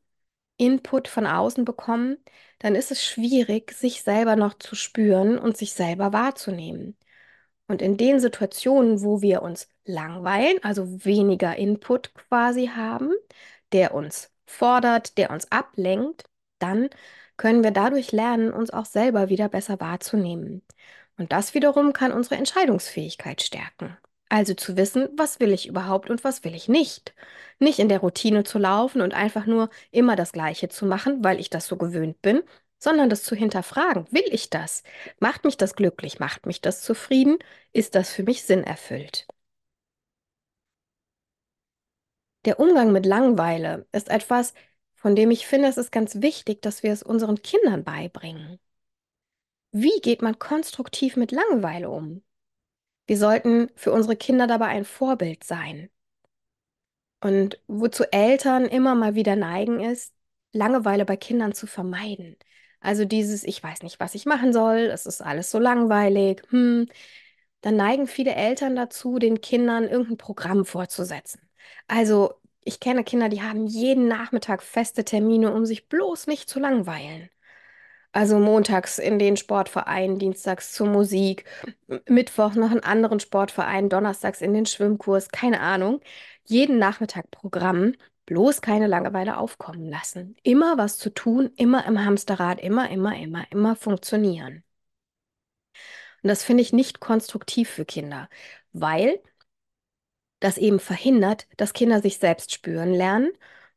Input 0.57 1.07
von 1.09 1.27
außen 1.27 1.65
bekommen, 1.65 2.17
dann 2.59 2.75
ist 2.75 2.91
es 2.91 3.03
schwierig, 3.05 3.71
sich 3.73 4.03
selber 4.03 4.35
noch 4.37 4.55
zu 4.55 4.75
spüren 4.75 5.37
und 5.37 5.57
sich 5.57 5.73
selber 5.73 6.13
wahrzunehmen. 6.13 6.97
Und 7.67 7.81
in 7.81 7.97
den 7.97 8.19
Situationen, 8.19 9.03
wo 9.03 9.21
wir 9.21 9.41
uns 9.41 9.69
langweilen, 9.85 10.63
also 10.63 11.05
weniger 11.05 11.55
Input 11.57 12.13
quasi 12.15 12.67
haben, 12.67 13.11
der 13.71 13.93
uns 13.95 14.31
fordert, 14.45 15.17
der 15.17 15.31
uns 15.31 15.51
ablenkt, 15.51 16.25
dann 16.59 16.89
können 17.37 17.63
wir 17.63 17.71
dadurch 17.71 18.11
lernen, 18.11 18.53
uns 18.53 18.71
auch 18.71 18.85
selber 18.85 19.29
wieder 19.29 19.49
besser 19.49 19.79
wahrzunehmen. 19.79 20.61
Und 21.17 21.31
das 21.31 21.53
wiederum 21.53 21.93
kann 21.93 22.11
unsere 22.11 22.35
Entscheidungsfähigkeit 22.35 23.41
stärken. 23.41 23.97
Also 24.29 24.53
zu 24.53 24.75
wissen, 24.75 25.07
was 25.15 25.39
will 25.39 25.51
ich 25.51 25.67
überhaupt 25.67 26.09
und 26.09 26.23
was 26.23 26.43
will 26.43 26.55
ich 26.55 26.67
nicht. 26.67 27.13
Nicht 27.59 27.79
in 27.79 27.89
der 27.89 27.99
Routine 27.99 28.43
zu 28.43 28.57
laufen 28.59 29.01
und 29.01 29.13
einfach 29.13 29.45
nur 29.45 29.69
immer 29.91 30.15
das 30.15 30.31
Gleiche 30.31 30.67
zu 30.69 30.85
machen, 30.85 31.23
weil 31.23 31.39
ich 31.39 31.49
das 31.49 31.67
so 31.67 31.77
gewöhnt 31.77 32.21
bin, 32.21 32.41
sondern 32.79 33.09
das 33.09 33.23
zu 33.23 33.35
hinterfragen. 33.35 34.07
Will 34.11 34.25
ich 34.31 34.49
das? 34.49 34.83
Macht 35.19 35.45
mich 35.45 35.57
das 35.57 35.75
glücklich? 35.75 36.19
Macht 36.19 36.45
mich 36.45 36.61
das 36.61 36.81
zufrieden? 36.81 37.37
Ist 37.71 37.95
das 37.95 38.11
für 38.11 38.23
mich 38.23 38.43
sinnerfüllt? 38.43 39.27
Der 42.45 42.59
Umgang 42.61 42.91
mit 42.93 43.05
Langeweile 43.05 43.87
ist 43.91 44.09
etwas, 44.09 44.53
von 44.93 45.15
dem 45.17 45.31
ich 45.31 45.47
finde, 45.47 45.67
es 45.67 45.75
ist 45.77 45.91
ganz 45.91 46.21
wichtig, 46.21 46.61
dass 46.61 46.81
wir 46.83 46.91
es 46.93 47.03
unseren 47.03 47.41
Kindern 47.41 47.83
beibringen. 47.83 48.59
Wie 49.77 49.99
geht 50.01 50.21
man 50.21 50.39
konstruktiv 50.39 51.17
mit 51.17 51.33
Langeweile 51.33 51.89
um? 51.89 52.23
Wir 53.07 53.17
sollten 53.17 53.69
für 53.75 53.91
unsere 53.91 54.15
Kinder 54.15 54.47
dabei 54.47 54.67
ein 54.67 54.85
Vorbild 54.85 55.43
sein. 55.43 55.89
Und 57.21 57.59
wozu 57.67 58.05
Eltern 58.09 58.67
immer 58.67 58.95
mal 58.95 59.15
wieder 59.15 59.35
neigen, 59.35 59.81
ist, 59.81 60.13
Langeweile 60.53 61.03
bei 61.03 61.17
Kindern 61.17 61.53
zu 61.53 61.67
vermeiden. 61.67 62.37
Also 62.79 63.03
dieses, 63.03 63.43
ich 63.43 63.61
weiß 63.61 63.83
nicht, 63.83 63.99
was 63.99 64.15
ich 64.15 64.25
machen 64.25 64.53
soll, 64.53 64.77
es 64.93 65.05
ist 65.05 65.21
alles 65.21 65.51
so 65.51 65.59
langweilig. 65.59 66.43
Hm. 66.51 66.87
Dann 67.61 67.75
neigen 67.75 68.07
viele 68.07 68.33
Eltern 68.33 68.77
dazu, 68.77 69.19
den 69.19 69.41
Kindern 69.41 69.89
irgendein 69.89 70.17
Programm 70.17 70.65
vorzusetzen. 70.65 71.41
Also 71.87 72.33
ich 72.63 72.79
kenne 72.79 73.03
Kinder, 73.03 73.27
die 73.27 73.41
haben 73.41 73.67
jeden 73.67 74.07
Nachmittag 74.07 74.63
feste 74.63 75.03
Termine, 75.03 75.53
um 75.53 75.65
sich 75.65 75.89
bloß 75.89 76.27
nicht 76.27 76.49
zu 76.49 76.59
langweilen. 76.61 77.29
Also 78.15 78.39
montags 78.39 78.97
in 78.97 79.19
den 79.19 79.35
Sportverein, 79.35 80.17
dienstags 80.19 80.71
zur 80.71 80.87
Musik, 80.87 81.43
Mittwoch 82.07 82.55
noch 82.55 82.71
einen 82.71 82.79
anderen 82.79 83.19
Sportverein, 83.19 83.89
donnerstags 83.89 84.39
in 84.39 84.53
den 84.53 84.65
Schwimmkurs, 84.65 85.31
keine 85.31 85.59
Ahnung. 85.59 85.99
Jeden 86.45 86.79
Nachmittag 86.79 87.29
Programm, 87.29 87.91
bloß 88.25 88.61
keine 88.61 88.87
Langeweile 88.87 89.37
aufkommen 89.37 89.89
lassen. 89.89 90.37
Immer 90.43 90.77
was 90.77 90.97
zu 90.97 91.09
tun, 91.09 91.51
immer 91.57 91.85
im 91.87 92.05
Hamsterrad, 92.05 92.61
immer, 92.61 92.89
immer, 92.89 93.17
immer, 93.17 93.51
immer 93.51 93.75
funktionieren. 93.75 94.63
Und 96.23 96.29
das 96.29 96.41
finde 96.41 96.61
ich 96.63 96.71
nicht 96.71 97.01
konstruktiv 97.01 97.69
für 97.69 97.83
Kinder, 97.83 98.29
weil 98.71 99.19
das 100.39 100.57
eben 100.57 100.79
verhindert, 100.79 101.47
dass 101.57 101.73
Kinder 101.73 102.01
sich 102.01 102.17
selbst 102.17 102.53
spüren 102.53 102.93
lernen 102.93 103.29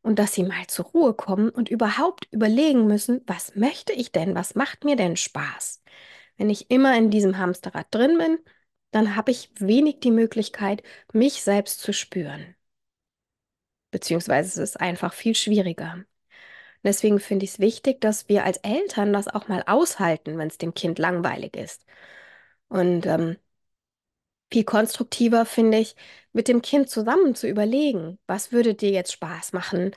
und 0.09 0.19
dass 0.19 0.33
sie 0.33 0.43
mal 0.43 0.67
zur 0.69 0.87
Ruhe 0.87 1.13
kommen 1.13 1.51
und 1.51 1.69
überhaupt 1.69 2.29
überlegen 2.31 2.87
müssen, 2.87 3.21
was 3.27 3.55
möchte 3.57 3.93
ich 3.93 4.11
denn, 4.11 4.35
was 4.35 4.55
macht 4.55 4.85
mir 4.85 4.97
denn 4.97 5.17
Spaß? 5.19 5.83
Wenn 6.39 6.49
ich 6.49 6.71
immer 6.71 6.97
in 6.97 7.11
diesem 7.11 7.37
Hamsterrad 7.37 7.89
drin 7.91 8.17
bin, 8.17 8.39
dann 8.91 9.17
habe 9.17 9.33
ich 9.33 9.51
wenig 9.59 10.01
die 10.01 10.11
Möglichkeit, 10.11 10.83
mich 11.13 11.43
selbst 11.43 11.81
zu 11.83 11.93
spüren. 11.93 12.57
Beziehungsweise 13.91 14.49
es 14.49 14.71
ist 14.71 14.81
einfach 14.81 15.13
viel 15.13 15.35
schwieriger. 15.35 16.07
Deswegen 16.83 17.21
finde 17.21 17.45
ich 17.45 17.53
es 17.53 17.59
wichtig, 17.59 18.01
dass 18.01 18.31
wir 18.31 18.45
als 18.45 18.57
Eltern 18.59 19.13
das 19.13 19.29
auch 19.29 19.49
mal 19.49 19.63
aushalten, 19.67 20.39
wenn 20.39 20.49
es 20.49 20.57
dem 20.57 20.73
Kind 20.73 20.99
langweilig 20.99 21.55
ist. 21.55 21.85
Und 22.69 23.05
ähm, 23.05 23.37
viel 24.53 24.65
konstruktiver 24.65 25.45
finde 25.47 25.79
ich, 25.79 25.97
mit 26.33 26.49
dem 26.49 26.63
Kind 26.63 26.89
zusammen 26.91 27.35
zu 27.35 27.49
überlegen, 27.49 28.19
was 28.27 28.53
würde 28.53 28.75
dir 28.75 28.91
jetzt 28.91 29.13
Spaß 29.13 29.53
machen? 29.53 29.93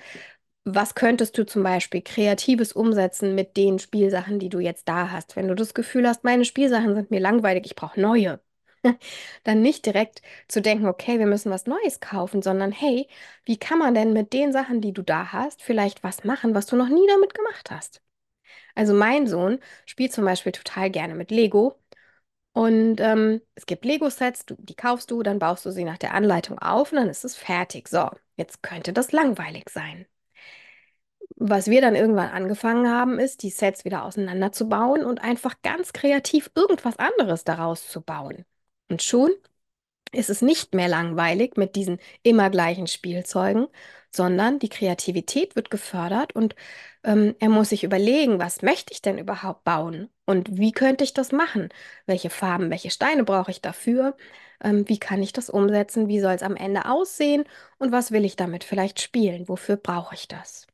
Was 0.66 0.96
könntest 0.96 1.38
du 1.38 1.46
zum 1.46 1.64
Beispiel 1.64 2.02
Kreatives 2.02 2.74
umsetzen 2.74 3.36
mit 3.36 3.58
den 3.58 3.80
Spielsachen, 3.80 4.40
die 4.40 4.50
du 4.50 4.60
jetzt 4.60 4.88
da 4.88 5.12
hast? 5.12 5.36
Wenn 5.36 5.48
du 5.48 5.56
das 5.56 5.74
Gefühl 5.74 6.08
hast, 6.08 6.24
meine 6.24 6.46
Spielsachen 6.46 6.96
sind 6.96 7.12
mir 7.12 7.20
langweilig, 7.20 7.66
ich 7.66 7.76
brauche 7.76 8.00
neue. 8.00 8.40
Dann 9.44 9.62
nicht 9.62 9.86
direkt 9.86 10.22
zu 10.48 10.62
denken, 10.62 10.88
okay, 10.88 11.20
wir 11.20 11.26
müssen 11.28 11.52
was 11.52 11.66
Neues 11.68 12.00
kaufen, 12.00 12.42
sondern 12.42 12.72
hey, 12.72 13.08
wie 13.46 13.58
kann 13.58 13.80
man 13.80 13.94
denn 13.96 14.14
mit 14.14 14.34
den 14.34 14.52
Sachen, 14.54 14.82
die 14.82 14.94
du 14.94 15.02
da 15.04 15.32
hast, 15.34 15.62
vielleicht 15.64 16.04
was 16.04 16.24
machen, 16.24 16.56
was 16.56 16.68
du 16.68 16.76
noch 16.76 16.90
nie 16.90 17.08
damit 17.08 17.34
gemacht 17.34 17.72
hast? 17.72 18.02
Also 18.76 18.94
mein 18.94 19.28
Sohn 19.28 19.60
spielt 19.86 20.14
zum 20.14 20.26
Beispiel 20.26 20.52
total 20.52 20.90
gerne 20.92 21.16
mit 21.16 21.32
Lego 21.32 21.76
und 22.54 23.00
ähm, 23.00 23.42
es 23.56 23.66
gibt 23.66 23.86
Lego-Sets, 23.86 24.46
die 24.58 24.76
kaufst 24.76 25.10
du, 25.12 25.24
dann 25.24 25.40
baust 25.40 25.66
du 25.66 25.72
sie 25.72 25.86
nach 25.86 25.98
der 25.98 26.14
Anleitung 26.14 26.60
auf 26.60 26.92
und 26.92 26.98
dann 26.98 27.10
ist 27.10 27.24
es 27.26 27.36
fertig. 27.36 27.88
So, 27.88 28.10
jetzt 28.36 28.62
könnte 28.64 28.92
das 28.94 29.12
langweilig 29.14 29.70
sein. 29.70 30.06
Was 31.36 31.68
wir 31.70 31.82
dann 31.82 31.96
irgendwann 31.96 32.30
angefangen 32.30 32.88
haben, 32.90 33.18
ist, 33.20 33.42
die 33.44 33.50
Sets 33.50 33.86
wieder 33.86 34.04
auseinanderzubauen 34.04 35.04
und 35.06 35.22
einfach 35.24 35.56
ganz 35.64 35.94
kreativ 35.94 36.52
irgendwas 36.56 37.00
anderes 37.00 37.44
daraus 37.44 37.88
zu 37.88 38.02
bauen. 38.02 38.46
Und 38.90 39.02
schon 39.02 39.32
ist 40.12 40.30
es 40.30 40.42
nicht 40.42 40.76
mehr 40.76 40.88
langweilig 40.90 41.58
mit 41.58 41.76
diesen 41.76 42.00
immer 42.24 42.50
gleichen 42.50 42.88
Spielzeugen, 42.88 43.68
sondern 44.12 44.60
die 44.60 44.70
Kreativität 44.70 45.56
wird 45.56 45.72
gefördert 45.72 46.36
und 46.36 46.56
ähm, 47.04 47.36
er 47.40 47.50
muss 47.50 47.70
sich 47.70 47.84
überlegen, 47.84 48.40
was 48.40 48.62
möchte 48.62 48.94
ich 48.94 49.02
denn 49.02 49.18
überhaupt 49.18 49.64
bauen 49.64 50.10
und 50.26 50.58
wie 50.58 50.72
könnte 50.72 51.04
ich 51.04 51.14
das 51.14 51.32
machen? 51.32 51.70
Welche 52.06 52.30
Farben, 52.30 52.70
welche 52.70 52.92
Steine 52.92 53.24
brauche 53.24 53.52
ich 53.52 53.62
dafür? 53.62 54.16
Ähm, 54.64 54.88
wie 54.88 55.00
kann 55.00 55.22
ich 55.24 55.34
das 55.34 55.50
umsetzen? 55.50 56.08
Wie 56.08 56.20
soll 56.20 56.34
es 56.34 56.44
am 56.44 56.56
Ende 56.56 56.86
aussehen? 56.86 57.46
Und 57.80 57.92
was 57.92 58.12
will 58.12 58.26
ich 58.26 58.36
damit 58.36 58.64
vielleicht 58.64 59.02
spielen? 59.02 59.48
Wofür 59.48 59.78
brauche 59.78 60.16
ich 60.16 60.28
das? 60.28 60.68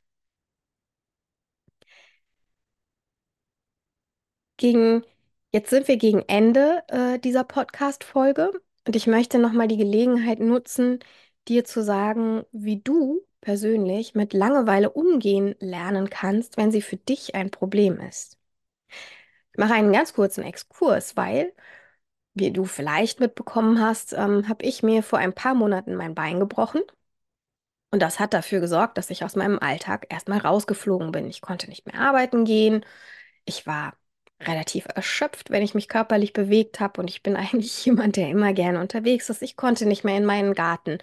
Gegen, 4.58 5.04
jetzt 5.52 5.70
sind 5.70 5.88
wir 5.88 5.98
gegen 5.98 6.22
Ende 6.28 6.84
äh, 6.90 7.20
dieser 7.20 7.44
Podcast-Folge 7.44 8.52
und 8.88 8.96
ich 8.96 9.08
möchte 9.08 9.38
nochmal 9.40 9.68
die 9.68 9.78
Gelegenheit 9.78 10.40
nutzen, 10.40 11.00
dir 11.48 11.64
zu 11.66 11.84
sagen, 11.84 12.44
wie 12.52 12.82
du 12.82 13.22
persönlich 13.48 14.14
mit 14.14 14.34
Langeweile 14.34 14.90
umgehen 14.90 15.56
lernen 15.62 16.10
kannst, 16.10 16.58
wenn 16.58 16.70
sie 16.70 16.82
für 16.82 16.98
dich 16.98 17.34
ein 17.34 17.50
Problem 17.50 17.98
ist. 18.02 18.38
Ich 19.54 19.58
mache 19.58 19.74
einen 19.74 19.94
ganz 19.94 20.14
kurzen 20.14 20.44
Exkurs, 20.44 21.16
weil, 21.16 21.54
wie 22.34 22.52
du 22.52 22.66
vielleicht 22.66 23.22
mitbekommen 23.22 23.80
hast, 23.80 24.12
ähm, 24.12 24.50
habe 24.50 24.66
ich 24.66 24.84
mir 24.84 25.02
vor 25.02 25.20
ein 25.20 25.32
paar 25.32 25.56
Monaten 25.56 25.96
mein 25.96 26.14
Bein 26.14 26.42
gebrochen. 26.42 26.82
Und 27.90 28.02
das 28.02 28.20
hat 28.20 28.34
dafür 28.34 28.60
gesorgt, 28.60 28.98
dass 28.98 29.10
ich 29.12 29.24
aus 29.24 29.38
meinem 29.38 29.60
Alltag 29.60 30.08
erstmal 30.10 30.40
rausgeflogen 30.40 31.14
bin. 31.14 31.30
Ich 31.30 31.40
konnte 31.40 31.70
nicht 31.70 31.86
mehr 31.86 32.02
arbeiten 32.02 32.44
gehen. 32.44 32.84
Ich 33.46 33.66
war 33.66 33.94
relativ 34.42 34.88
erschöpft, 34.94 35.52
wenn 35.52 35.64
ich 35.64 35.74
mich 35.74 35.88
körperlich 35.88 36.34
bewegt 36.34 36.82
habe. 36.82 37.00
Und 37.00 37.10
ich 37.10 37.24
bin 37.24 37.36
eigentlich 37.38 37.86
jemand, 37.86 38.18
der 38.18 38.30
immer 38.30 38.52
gerne 38.52 38.82
unterwegs 38.82 39.30
ist. 39.30 39.42
Ich 39.42 39.56
konnte 39.56 39.86
nicht 39.86 40.04
mehr 40.04 40.18
in 40.18 40.26
meinen 40.26 40.54
Garten 40.54 40.98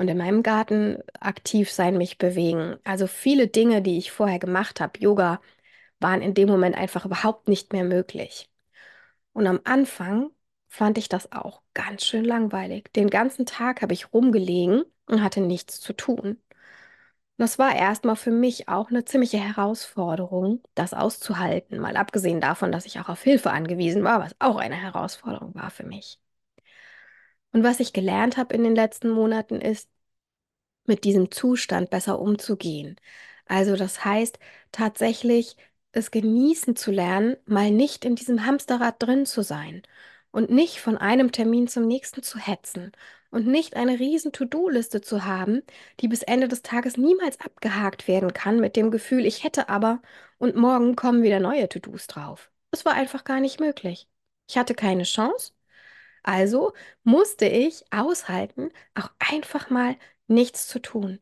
und 0.00 0.08
in 0.08 0.18
meinem 0.18 0.42
Garten 0.42 0.98
aktiv 1.20 1.70
sein, 1.70 1.98
mich 1.98 2.18
bewegen. 2.18 2.78
Also 2.84 3.06
viele 3.06 3.48
Dinge, 3.48 3.82
die 3.82 3.98
ich 3.98 4.12
vorher 4.12 4.38
gemacht 4.38 4.80
habe, 4.80 4.98
Yoga, 4.98 5.40
waren 6.00 6.22
in 6.22 6.34
dem 6.34 6.48
Moment 6.48 6.76
einfach 6.76 7.04
überhaupt 7.06 7.48
nicht 7.48 7.72
mehr 7.74 7.84
möglich. 7.84 8.50
Und 9.34 9.46
am 9.46 9.60
Anfang 9.64 10.30
fand 10.68 10.98
ich 10.98 11.08
das 11.10 11.32
auch 11.32 11.62
ganz 11.74 12.04
schön 12.04 12.24
langweilig. 12.24 12.92
Den 12.94 13.10
ganzen 13.10 13.46
Tag 13.46 13.82
habe 13.82 13.92
ich 13.94 14.12
rumgelegen 14.14 14.84
und 15.06 15.22
hatte 15.22 15.42
nichts 15.42 15.80
zu 15.80 15.92
tun. 15.92 16.38
Das 17.36 17.58
war 17.58 17.74
erstmal 17.74 18.16
für 18.16 18.30
mich 18.30 18.68
auch 18.68 18.90
eine 18.90 19.04
ziemliche 19.04 19.38
Herausforderung, 19.38 20.62
das 20.74 20.94
auszuhalten, 20.94 21.78
mal 21.80 21.96
abgesehen 21.98 22.40
davon, 22.40 22.72
dass 22.72 22.86
ich 22.86 23.00
auch 23.00 23.08
auf 23.10 23.22
Hilfe 23.22 23.50
angewiesen 23.50 24.04
war, 24.04 24.20
was 24.20 24.36
auch 24.38 24.56
eine 24.56 24.76
Herausforderung 24.76 25.54
war 25.54 25.70
für 25.70 25.84
mich. 25.84 26.19
Und 27.52 27.64
was 27.64 27.80
ich 27.80 27.92
gelernt 27.92 28.36
habe 28.36 28.54
in 28.54 28.64
den 28.64 28.74
letzten 28.74 29.10
Monaten 29.10 29.60
ist, 29.60 29.88
mit 30.86 31.04
diesem 31.04 31.30
Zustand 31.30 31.90
besser 31.90 32.20
umzugehen. 32.20 32.96
Also 33.46 33.76
das 33.76 34.04
heißt, 34.04 34.38
tatsächlich 34.72 35.56
es 35.92 36.10
genießen 36.10 36.76
zu 36.76 36.90
lernen, 36.92 37.36
mal 37.46 37.70
nicht 37.70 38.04
in 38.04 38.14
diesem 38.16 38.46
Hamsterrad 38.46 39.02
drin 39.02 39.26
zu 39.26 39.42
sein 39.42 39.82
und 40.30 40.50
nicht 40.50 40.80
von 40.80 40.96
einem 40.96 41.32
Termin 41.32 41.66
zum 41.68 41.86
nächsten 41.86 42.22
zu 42.22 42.38
hetzen 42.38 42.92
und 43.30 43.46
nicht 43.46 43.76
eine 43.76 43.98
riesen 43.98 44.32
To-Do-Liste 44.32 45.00
zu 45.00 45.24
haben, 45.24 45.62
die 46.00 46.08
bis 46.08 46.22
Ende 46.22 46.48
des 46.48 46.62
Tages 46.62 46.96
niemals 46.96 47.40
abgehakt 47.40 48.08
werden 48.08 48.32
kann 48.32 48.60
mit 48.60 48.76
dem 48.76 48.90
Gefühl, 48.90 49.26
ich 49.26 49.44
hätte 49.44 49.68
aber 49.68 50.00
und 50.38 50.56
morgen 50.56 50.96
kommen 50.96 51.22
wieder 51.22 51.40
neue 51.40 51.68
To-Dos 51.68 52.06
drauf. 52.06 52.50
Es 52.70 52.84
war 52.84 52.94
einfach 52.94 53.24
gar 53.24 53.40
nicht 53.40 53.60
möglich. 53.60 54.08
Ich 54.48 54.56
hatte 54.58 54.74
keine 54.74 55.04
Chance. 55.04 55.52
Also 56.22 56.72
musste 57.02 57.46
ich 57.46 57.84
aushalten, 57.92 58.70
auch 58.94 59.10
einfach 59.18 59.70
mal 59.70 59.96
nichts 60.26 60.68
zu 60.68 60.80
tun 60.80 61.20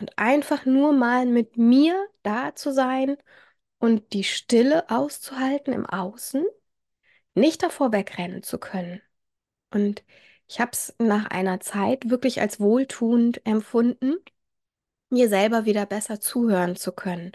und 0.00 0.18
einfach 0.18 0.66
nur 0.66 0.92
mal 0.92 1.26
mit 1.26 1.56
mir 1.56 1.94
da 2.22 2.54
zu 2.54 2.72
sein 2.72 3.16
und 3.78 4.12
die 4.12 4.24
Stille 4.24 4.88
auszuhalten 4.90 5.72
im 5.72 5.86
Außen, 5.86 6.44
nicht 7.34 7.62
davor 7.62 7.92
wegrennen 7.92 8.42
zu 8.42 8.58
können. 8.58 9.00
Und 9.70 10.04
ich 10.48 10.60
habe 10.60 10.72
es 10.72 10.94
nach 10.98 11.26
einer 11.30 11.60
Zeit 11.60 12.10
wirklich 12.10 12.40
als 12.40 12.60
wohltuend 12.60 13.44
empfunden, 13.46 14.16
mir 15.10 15.28
selber 15.28 15.64
wieder 15.66 15.86
besser 15.86 16.20
zuhören 16.20 16.76
zu 16.76 16.92
können 16.92 17.32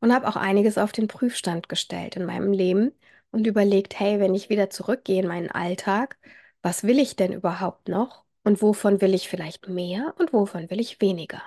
und 0.00 0.12
habe 0.14 0.28
auch 0.28 0.36
einiges 0.36 0.78
auf 0.78 0.92
den 0.92 1.08
Prüfstand 1.08 1.68
gestellt 1.68 2.16
in 2.16 2.26
meinem 2.26 2.52
Leben 2.52 2.92
und 3.34 3.46
überlegt, 3.46 3.98
hey, 4.00 4.20
wenn 4.20 4.34
ich 4.34 4.48
wieder 4.50 4.70
zurückgehe 4.70 5.20
in 5.22 5.28
meinen 5.28 5.50
Alltag, 5.50 6.18
was 6.62 6.84
will 6.84 6.98
ich 6.98 7.16
denn 7.16 7.32
überhaupt 7.32 7.88
noch 7.88 8.24
und 8.44 8.62
wovon 8.62 9.00
will 9.00 9.14
ich 9.14 9.28
vielleicht 9.28 9.68
mehr 9.68 10.14
und 10.18 10.32
wovon 10.32 10.70
will 10.70 10.80
ich 10.80 11.00
weniger? 11.00 11.42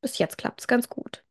Bis 0.00 0.18
jetzt 0.18 0.38
klappt 0.38 0.60
es 0.60 0.68
ganz 0.68 0.88
gut. 0.88 1.24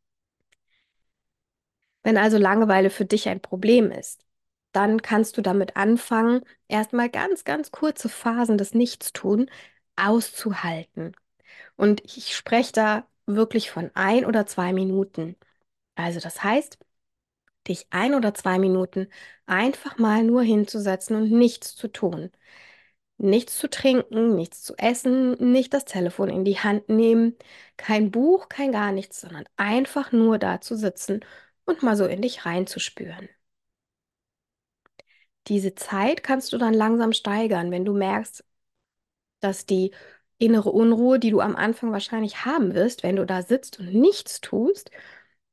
Wenn 2.03 2.17
also 2.17 2.38
Langeweile 2.38 2.89
für 2.89 3.05
dich 3.05 3.27
ein 3.29 3.41
Problem 3.41 3.91
ist, 3.91 4.24
dann 4.72 5.01
kannst 5.01 5.38
du 5.38 5.41
damit 5.41 5.75
anfangen, 5.77 6.41
erstmal 6.67 7.10
ganz, 7.10 7.43
ganz 7.43 7.72
kurze 7.72 8.10
Phasen 8.10 8.57
des 8.57 8.74
Nichtstun 8.74 9.50
auszuhalten. 9.95 11.15
Und 11.77 12.03
ich 12.05 12.36
spreche 12.36 12.74
da 12.74 13.07
wirklich 13.25 13.72
von 13.72 13.91
ein 13.95 14.25
oder 14.25 14.45
zwei 14.45 14.74
Minuten. 14.74 15.36
Also 15.95 16.19
das 16.19 16.43
heißt, 16.43 16.77
dich 17.67 17.88
ein 17.91 18.13
oder 18.15 18.34
zwei 18.34 18.60
Minuten 18.60 19.07
einfach 19.45 19.98
mal 19.98 20.24
nur 20.24 20.43
hinzusetzen 20.43 21.15
und 21.15 21.31
nichts 21.31 21.75
zu 21.75 21.88
tun. 21.88 22.31
Nichts 23.17 23.57
zu 23.57 23.69
trinken, 23.69 24.36
nichts 24.36 24.63
zu 24.63 24.75
essen, 24.77 25.34
nicht 25.51 25.74
das 25.74 25.86
Telefon 25.86 26.29
in 26.29 26.45
die 26.45 26.60
Hand 26.60 26.89
nehmen, 26.89 27.38
kein 27.77 28.12
Buch, 28.12 28.50
kein 28.50 28.72
gar 28.74 28.91
nichts, 28.91 29.22
sondern 29.22 29.45
einfach 29.57 30.12
nur 30.12 30.38
da 30.39 30.62
zu 30.62 30.75
sitzen 30.77 31.22
und 31.65 31.84
mal 31.84 31.95
so 31.98 32.05
in 32.07 32.22
dich 32.22 32.45
reinzuspüren. 32.45 33.29
Diese 35.48 35.75
Zeit 35.75 36.23
kannst 36.23 36.54
du 36.54 36.58
dann 36.58 36.73
langsam 36.73 37.13
steigern, 37.13 37.71
wenn 37.71 37.86
du 37.86 37.93
merkst, 37.93 38.43
dass 39.41 39.65
die 39.65 39.91
innere 40.39 40.71
Unruhe, 40.71 41.19
die 41.19 41.32
du 41.32 41.41
am 41.41 41.56
Anfang 41.58 41.91
wahrscheinlich 41.91 42.45
haben 42.45 42.73
wirst, 42.75 43.04
wenn 43.04 43.17
du 43.17 43.25
da 43.25 43.41
sitzt 43.43 43.80
und 43.80 43.93
nichts 43.93 44.41
tust, 44.41 44.91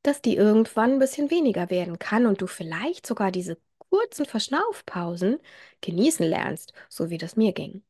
dass 0.02 0.22
die 0.22 0.36
irgendwann 0.36 0.92
ein 0.94 0.98
bisschen 0.98 1.30
weniger 1.30 1.70
werden 1.70 1.98
kann 1.98 2.26
und 2.26 2.40
du 2.42 2.46
vielleicht 2.46 3.06
sogar 3.06 3.30
diese 3.32 3.58
kurzen 3.78 4.26
Verschnaufpausen 4.26 5.38
genießen 5.80 6.26
lernst, 6.26 6.72
so 6.88 7.10
wie 7.10 7.18
das 7.18 7.36
mir 7.36 7.52
ging. 7.52 7.82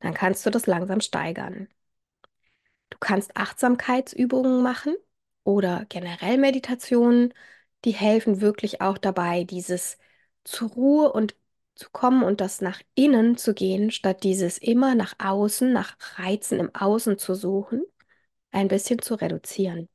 Dann 0.00 0.12
kannst 0.14 0.44
du 0.46 0.50
das 0.50 0.66
langsam 0.66 1.00
steigern. 1.00 1.68
Du 2.90 2.98
kannst 3.00 3.36
Achtsamkeitsübungen 3.36 4.62
machen 4.62 4.96
oder 5.44 5.84
generell 5.88 6.38
Meditationen, 6.38 7.34
die 7.84 7.92
helfen 7.92 8.40
wirklich 8.40 8.80
auch 8.80 8.98
dabei, 8.98 9.44
dieses 9.44 9.98
zur 10.44 10.70
Ruhe 10.70 11.12
und 11.12 11.36
zu 11.74 11.90
kommen 11.90 12.22
und 12.24 12.40
das 12.40 12.60
nach 12.60 12.80
innen 12.94 13.36
zu 13.36 13.54
gehen, 13.54 13.90
statt 13.90 14.24
dieses 14.24 14.58
immer 14.58 14.94
nach 14.94 15.14
außen, 15.18 15.72
nach 15.72 15.96
Reizen 16.18 16.58
im 16.60 16.74
Außen 16.74 17.18
zu 17.18 17.34
suchen, 17.34 17.82
ein 18.52 18.68
bisschen 18.68 19.00
zu 19.02 19.14
reduzieren. 19.16 19.88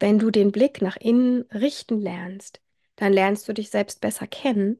Wenn 0.00 0.18
du 0.18 0.30
den 0.32 0.50
Blick 0.52 0.82
nach 0.82 0.96
innen 0.96 1.42
richten 1.52 2.00
lernst, 2.00 2.60
dann 2.96 3.12
lernst 3.12 3.46
du 3.48 3.52
dich 3.54 3.70
selbst 3.70 4.00
besser 4.00 4.26
kennen 4.26 4.78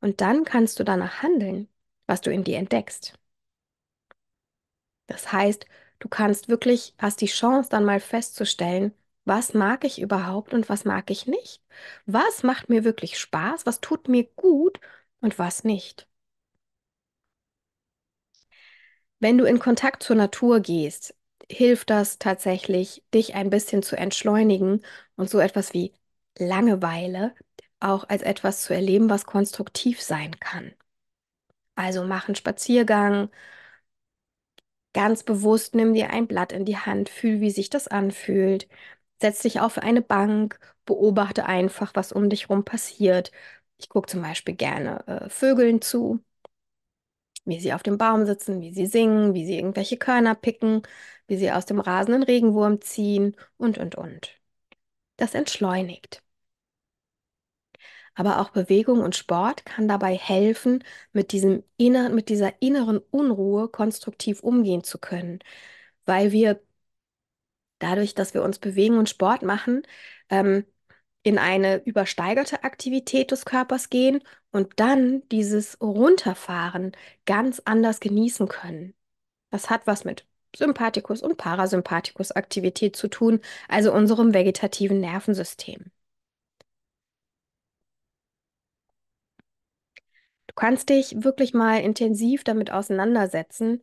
und 0.00 0.20
dann 0.20 0.44
kannst 0.44 0.78
du 0.80 0.84
danach 0.84 1.22
handeln, 1.22 1.68
was 2.06 2.20
du 2.20 2.30
in 2.32 2.44
dir 2.44 2.58
entdeckst. 2.58 3.18
Das 5.06 5.32
heißt, 5.32 5.64
du 5.98 6.08
kannst 6.08 6.48
wirklich, 6.48 6.94
hast 6.98 7.20
die 7.22 7.26
Chance 7.26 7.68
dann 7.70 7.84
mal 7.86 8.00
festzustellen, 8.00 8.92
was 9.24 9.54
mag 9.54 9.84
ich 9.84 9.98
überhaupt 10.00 10.52
und 10.54 10.68
was 10.68 10.84
mag 10.84 11.10
ich 11.10 11.26
nicht? 11.26 11.62
Was 12.06 12.42
macht 12.42 12.68
mir 12.68 12.84
wirklich 12.84 13.18
Spaß? 13.18 13.64
Was 13.66 13.80
tut 13.80 14.08
mir 14.08 14.24
gut 14.24 14.78
und 15.20 15.38
was 15.38 15.64
nicht? 15.64 16.06
Wenn 19.18 19.38
du 19.38 19.44
in 19.44 19.58
Kontakt 19.58 20.02
zur 20.04 20.14
Natur 20.16 20.60
gehst, 20.60 21.14
hilft 21.50 21.90
das 21.90 22.18
tatsächlich, 22.18 23.02
dich 23.14 23.34
ein 23.34 23.50
bisschen 23.50 23.82
zu 23.82 23.96
entschleunigen 23.96 24.82
und 25.16 25.30
so 25.30 25.38
etwas 25.40 25.72
wie 25.74 25.92
Langeweile 26.38 27.34
auch 27.80 28.08
als 28.08 28.22
etwas 28.22 28.62
zu 28.62 28.74
erleben, 28.74 29.10
was 29.10 29.26
konstruktiv 29.26 30.02
sein 30.02 30.38
kann. 30.40 30.72
Also 31.76 32.04
mach 32.04 32.28
einen 32.28 32.34
Spaziergang, 32.36 33.30
ganz 34.94 35.22
bewusst 35.24 35.74
nimm 35.74 35.92
dir 35.94 36.10
ein 36.10 36.26
Blatt 36.26 36.52
in 36.52 36.64
die 36.64 36.76
Hand, 36.78 37.08
fühl, 37.08 37.40
wie 37.40 37.50
sich 37.50 37.68
das 37.70 37.88
anfühlt. 37.88 38.66
Setz 39.20 39.40
dich 39.42 39.60
auf 39.60 39.78
eine 39.78 40.02
Bank, 40.02 40.58
beobachte 40.86 41.46
einfach, 41.46 41.92
was 41.94 42.12
um 42.12 42.28
dich 42.30 42.48
rum 42.50 42.64
passiert. 42.64 43.30
Ich 43.78 43.88
gucke 43.88 44.08
zum 44.10 44.22
Beispiel 44.22 44.54
gerne 44.54 45.06
äh, 45.06 45.28
Vögeln 45.30 45.82
zu, 45.82 46.20
wie 47.44 47.60
sie 47.60 47.72
auf 47.74 47.82
dem 47.82 47.98
Baum 47.98 48.24
sitzen, 48.26 48.60
wie 48.60 48.72
sie 48.72 48.86
singen, 48.86 49.34
wie 49.34 49.44
sie 49.46 49.56
irgendwelche 49.58 49.96
Körner 49.98 50.34
picken, 50.34 50.82
wie 51.26 51.36
sie 51.36 51.52
aus 51.52 51.66
dem 51.66 51.80
rasenden 51.80 52.22
Regenwurm 52.22 52.80
ziehen 52.80 53.36
und, 53.56 53.78
und, 53.78 53.94
und. 53.96 54.40
Das 55.16 55.34
entschleunigt. 55.34 56.22
Aber 58.14 58.40
auch 58.40 58.50
Bewegung 58.50 59.00
und 59.00 59.16
Sport 59.16 59.64
kann 59.64 59.88
dabei 59.88 60.16
helfen, 60.16 60.84
mit 61.12 61.32
diesem 61.32 61.64
inner, 61.76 62.10
mit 62.10 62.28
dieser 62.28 62.62
inneren 62.62 62.98
Unruhe 62.98 63.68
konstruktiv 63.68 64.40
umgehen 64.42 64.84
zu 64.84 64.98
können, 64.98 65.40
weil 66.04 66.32
wir 66.32 66.60
dadurch, 67.78 68.14
dass 68.14 68.34
wir 68.34 68.42
uns 68.42 68.58
bewegen 68.58 68.98
und 68.98 69.08
Sport 69.08 69.42
machen, 69.42 69.82
ähm, 70.30 70.64
in 71.22 71.38
eine 71.38 71.82
übersteigerte 71.84 72.64
Aktivität 72.64 73.30
des 73.30 73.44
Körpers 73.46 73.90
gehen 73.90 74.22
und 74.52 74.74
dann 74.80 75.26
dieses 75.30 75.80
Runterfahren 75.80 76.92
ganz 77.26 77.60
anders 77.64 78.00
genießen 78.00 78.48
können. 78.48 78.94
Das 79.50 79.70
hat 79.70 79.86
was 79.86 80.04
mit 80.04 80.26
Sympathikus 80.56 81.22
und 81.22 81.36
Parasympathikus 81.38 82.32
Aktivität 82.32 82.96
zu 82.96 83.08
tun, 83.08 83.40
also 83.68 83.92
unserem 83.92 84.34
vegetativen 84.34 85.00
Nervensystem. 85.00 85.90
Du 90.46 90.54
kannst 90.54 90.88
dich 90.88 91.22
wirklich 91.24 91.52
mal 91.54 91.80
intensiv 91.82 92.44
damit 92.44 92.70
auseinandersetzen, 92.70 93.82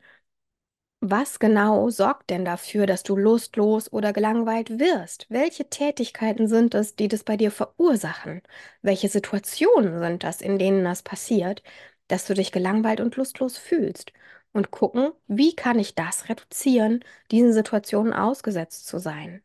was 1.03 1.39
genau 1.39 1.89
sorgt 1.89 2.29
denn 2.31 2.43
dafür, 2.45 2.85
dass 2.87 3.03
du 3.03 3.15
lustlos 3.15 3.91
oder 3.91 4.13
gelangweilt 4.13 4.79
wirst? 4.79 5.25
Welche 5.29 5.69
Tätigkeiten 5.69 6.47
sind 6.47 6.73
es, 6.75 6.95
die 6.95 7.07
das 7.07 7.23
bei 7.23 7.37
dir 7.37 7.51
verursachen? 7.51 8.41
Welche 8.81 9.09
Situationen 9.09 9.99
sind 9.99 10.23
das, 10.23 10.41
in 10.41 10.57
denen 10.59 10.83
das 10.83 11.01
passiert, 11.03 11.61
dass 12.07 12.25
du 12.25 12.33
dich 12.35 12.51
gelangweilt 12.51 12.99
und 13.01 13.15
lustlos 13.15 13.57
fühlst? 13.57 14.11
Und 14.53 14.71
gucken, 14.71 15.11
wie 15.27 15.55
kann 15.55 15.77
ich 15.79 15.95
das 15.95 16.29
reduzieren, 16.29 17.03
diesen 17.31 17.51
Situationen 17.53 18.13
ausgesetzt 18.13 18.87
zu 18.87 18.97
sein? 18.99 19.41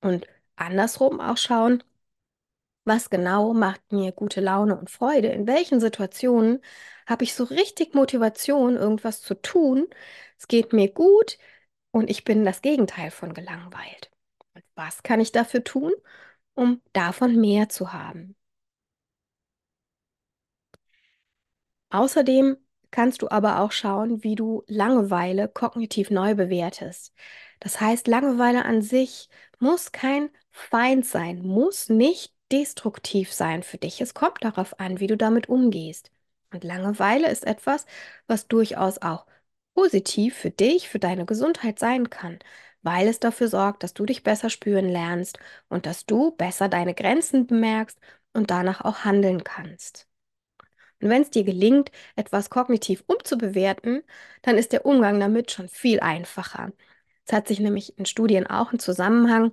Und 0.00 0.26
andersrum 0.56 1.18
auch 1.20 1.36
schauen, 1.38 1.82
was 2.84 3.10
genau 3.10 3.54
macht 3.54 3.92
mir 3.92 4.12
gute 4.12 4.40
Laune 4.40 4.76
und 4.78 4.90
Freude? 4.90 5.28
In 5.28 5.46
welchen 5.46 5.80
Situationen 5.80 6.60
habe 7.06 7.24
ich 7.24 7.34
so 7.34 7.44
richtig 7.44 7.94
Motivation, 7.94 8.76
irgendwas 8.76 9.22
zu 9.22 9.34
tun? 9.34 9.86
Es 10.38 10.48
geht 10.48 10.72
mir 10.72 10.90
gut 10.92 11.38
und 11.92 12.10
ich 12.10 12.24
bin 12.24 12.44
das 12.44 12.62
Gegenteil 12.62 13.10
von 13.10 13.34
gelangweilt. 13.34 14.10
Und 14.54 14.64
was 14.74 15.02
kann 15.02 15.20
ich 15.20 15.32
dafür 15.32 15.64
tun, 15.64 15.92
um 16.54 16.82
davon 16.92 17.36
mehr 17.40 17.68
zu 17.68 17.92
haben? 17.92 18.36
Außerdem 21.90 22.56
kannst 22.92 23.22
du 23.22 23.30
aber 23.30 23.60
auch 23.60 23.72
schauen, 23.72 24.22
wie 24.22 24.36
du 24.36 24.62
Langeweile 24.68 25.48
kognitiv 25.48 26.10
neu 26.10 26.34
bewertest. 26.36 27.14
Das 27.60 27.80
heißt, 27.80 28.06
Langeweile 28.08 28.64
an 28.64 28.82
sich 28.82 29.28
muss 29.58 29.92
kein 29.92 30.30
Feind 30.50 31.06
sein, 31.06 31.42
muss 31.42 31.88
nicht 31.88 32.34
destruktiv 32.52 33.32
sein 33.32 33.62
für 33.62 33.78
dich. 33.78 34.00
Es 34.00 34.14
kommt 34.14 34.44
darauf 34.44 34.78
an, 34.80 35.00
wie 35.00 35.06
du 35.08 35.16
damit 35.16 35.48
umgehst. 35.48 36.10
Und 36.52 36.64
Langeweile 36.64 37.30
ist 37.30 37.46
etwas, 37.46 37.86
was 38.26 38.46
durchaus 38.48 38.98
auch 38.98 39.26
positiv 39.74 40.36
für 40.36 40.50
dich, 40.50 40.88
für 40.88 40.98
deine 40.98 41.24
Gesundheit 41.26 41.78
sein 41.78 42.10
kann, 42.10 42.38
weil 42.82 43.08
es 43.08 43.20
dafür 43.20 43.48
sorgt, 43.48 43.82
dass 43.82 43.94
du 43.94 44.04
dich 44.06 44.22
besser 44.22 44.50
spüren 44.50 44.88
lernst 44.88 45.38
und 45.68 45.86
dass 45.86 46.06
du 46.06 46.32
besser 46.32 46.68
deine 46.68 46.94
Grenzen 46.94 47.46
bemerkst 47.46 47.98
und 48.34 48.50
danach 48.50 48.82
auch 48.82 49.04
handeln 49.04 49.44
kannst. 49.44 50.08
Und 51.02 51.10
wenn 51.10 51.22
es 51.22 51.30
dir 51.30 51.44
gelingt, 51.44 51.90
etwas 52.16 52.50
kognitiv 52.50 53.04
umzubewerten, 53.06 54.02
dann 54.42 54.58
ist 54.58 54.72
der 54.72 54.86
Umgang 54.86 55.20
damit 55.20 55.50
schon 55.50 55.68
viel 55.68 56.00
einfacher. 56.00 56.72
Es 57.26 57.32
hat 57.32 57.48
sich 57.48 57.60
nämlich 57.60 57.98
in 57.98 58.06
Studien 58.06 58.46
auch 58.46 58.72
ein 58.72 58.78
Zusammenhang 58.78 59.52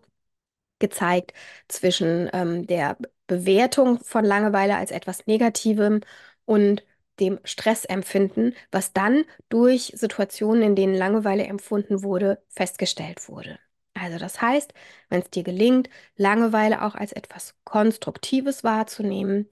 gezeigt 0.80 1.34
zwischen 1.68 2.30
ähm, 2.34 2.66
der 2.68 2.98
Bewertung 3.28 4.00
von 4.04 4.26
Langeweile 4.26 4.76
als 4.78 4.92
etwas 4.92 5.28
Negativem 5.28 6.02
und 6.46 6.84
dem 7.20 7.40
Stressempfinden, 7.44 8.56
was 8.72 8.94
dann 8.94 9.26
durch 9.50 9.94
Situationen, 9.96 10.64
in 10.64 10.76
denen 10.76 10.96
Langeweile 10.96 11.46
empfunden 11.46 12.02
wurde, 12.04 12.42
festgestellt 12.50 13.28
wurde. 13.28 13.60
Also 13.94 14.18
das 14.18 14.42
heißt, 14.42 14.74
wenn 15.10 15.22
es 15.22 15.30
dir 15.30 15.44
gelingt, 15.44 15.90
Langeweile 16.16 16.82
auch 16.84 16.96
als 16.96 17.12
etwas 17.12 17.56
Konstruktives 17.66 18.64
wahrzunehmen, 18.64 19.50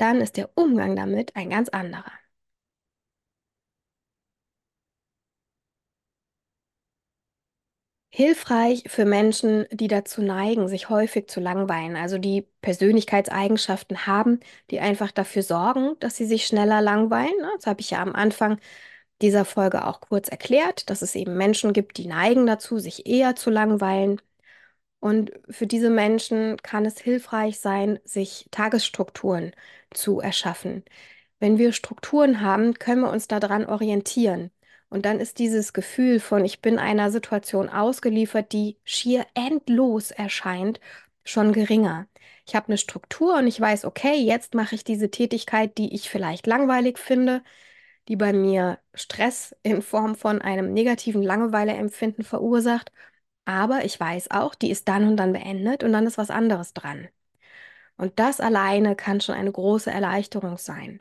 dann 0.00 0.20
ist 0.20 0.36
der 0.36 0.50
Umgang 0.56 0.96
damit 0.96 1.36
ein 1.36 1.50
ganz 1.50 1.68
anderer. 1.70 2.10
Hilfreich 8.12 8.82
für 8.88 9.04
Menschen, 9.04 9.66
die 9.70 9.86
dazu 9.88 10.20
neigen, 10.22 10.66
sich 10.68 10.88
häufig 10.88 11.28
zu 11.28 11.38
langweilen, 11.40 11.94
also 11.96 12.18
die 12.18 12.42
Persönlichkeitseigenschaften 12.60 14.06
haben, 14.06 14.40
die 14.70 14.80
einfach 14.80 15.12
dafür 15.12 15.42
sorgen, 15.42 15.94
dass 16.00 16.16
sie 16.16 16.26
sich 16.26 16.46
schneller 16.46 16.80
langweilen. 16.82 17.36
ne? 17.40 17.50
Das 17.56 17.66
habe 17.66 17.80
ich 17.80 17.90
ja 17.90 18.02
am 18.02 18.12
Anfang 18.14 18.58
dieser 19.22 19.44
Folge 19.44 19.86
auch 19.86 20.00
kurz 20.00 20.28
erklärt, 20.28 20.90
dass 20.90 21.02
es 21.02 21.14
eben 21.16 21.36
Menschen 21.36 21.72
gibt, 21.72 21.98
die 21.98 22.06
neigen 22.08 22.46
dazu, 22.46 22.78
sich 22.78 23.06
eher 23.06 23.36
zu 23.36 23.50
langweilen. 23.50 24.20
Und 25.00 25.32
für 25.48 25.66
diese 25.66 25.90
Menschen 25.90 26.58
kann 26.58 26.84
es 26.84 27.00
hilfreich 27.00 27.58
sein, 27.60 27.98
sich 28.04 28.46
Tagesstrukturen 28.50 29.52
zu 29.92 30.20
erschaffen. 30.20 30.84
Wenn 31.38 31.58
wir 31.58 31.72
Strukturen 31.72 32.40
haben, 32.42 32.74
können 32.74 33.02
wir 33.02 33.10
uns 33.10 33.26
daran 33.28 33.64
orientieren. 33.66 34.50
Und 34.90 35.06
dann 35.06 35.20
ist 35.20 35.38
dieses 35.38 35.72
Gefühl 35.72 36.20
von, 36.20 36.44
ich 36.44 36.60
bin 36.60 36.78
einer 36.78 37.10
Situation 37.10 37.68
ausgeliefert, 37.68 38.52
die 38.52 38.76
schier 38.84 39.26
endlos 39.34 40.10
erscheint, 40.10 40.80
schon 41.24 41.52
geringer. 41.52 42.06
Ich 42.46 42.54
habe 42.56 42.68
eine 42.68 42.78
Struktur 42.78 43.36
und 43.38 43.46
ich 43.46 43.60
weiß, 43.60 43.84
okay, 43.84 44.16
jetzt 44.16 44.54
mache 44.54 44.74
ich 44.74 44.84
diese 44.84 45.10
Tätigkeit, 45.10 45.78
die 45.78 45.94
ich 45.94 46.10
vielleicht 46.10 46.46
langweilig 46.46 46.98
finde, 46.98 47.42
die 48.08 48.16
bei 48.16 48.32
mir 48.32 48.78
Stress 48.94 49.54
in 49.62 49.82
Form 49.82 50.16
von 50.16 50.42
einem 50.42 50.72
negativen 50.72 51.22
Langeweileempfinden 51.22 52.24
verursacht. 52.24 52.92
Aber 53.50 53.84
ich 53.84 53.98
weiß 53.98 54.30
auch, 54.30 54.54
die 54.54 54.70
ist 54.70 54.86
dann 54.88 55.08
und 55.08 55.16
dann 55.16 55.32
beendet 55.32 55.82
und 55.82 55.92
dann 55.92 56.06
ist 56.06 56.18
was 56.18 56.30
anderes 56.30 56.72
dran. 56.72 57.08
Und 57.96 58.18
das 58.20 58.40
alleine 58.40 58.96
kann 58.96 59.20
schon 59.20 59.34
eine 59.36 59.52
große 59.52 59.90
Erleichterung 59.90 60.58
sein. 60.58 61.00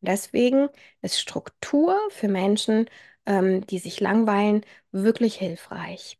Deswegen 0.00 0.68
ist 1.02 1.20
Struktur 1.20 1.98
für 2.10 2.28
Menschen, 2.28 2.90
ähm, 3.26 3.66
die 3.66 3.78
sich 3.80 4.00
langweilen, 4.00 4.66
wirklich 4.92 5.36
hilfreich. 5.36 6.18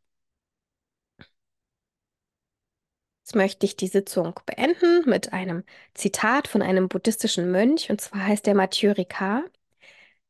Jetzt 3.22 3.34
möchte 3.34 3.64
ich 3.66 3.76
die 3.76 3.88
Sitzung 3.88 4.38
beenden 4.46 5.08
mit 5.08 5.32
einem 5.32 5.64
Zitat 5.94 6.46
von 6.46 6.60
einem 6.62 6.88
buddhistischen 6.88 7.50
Mönch, 7.50 7.90
und 7.90 8.00
zwar 8.00 8.26
heißt 8.26 8.46
der 8.46 8.54
Mathieu 8.54 8.92
Ricard. 8.92 9.50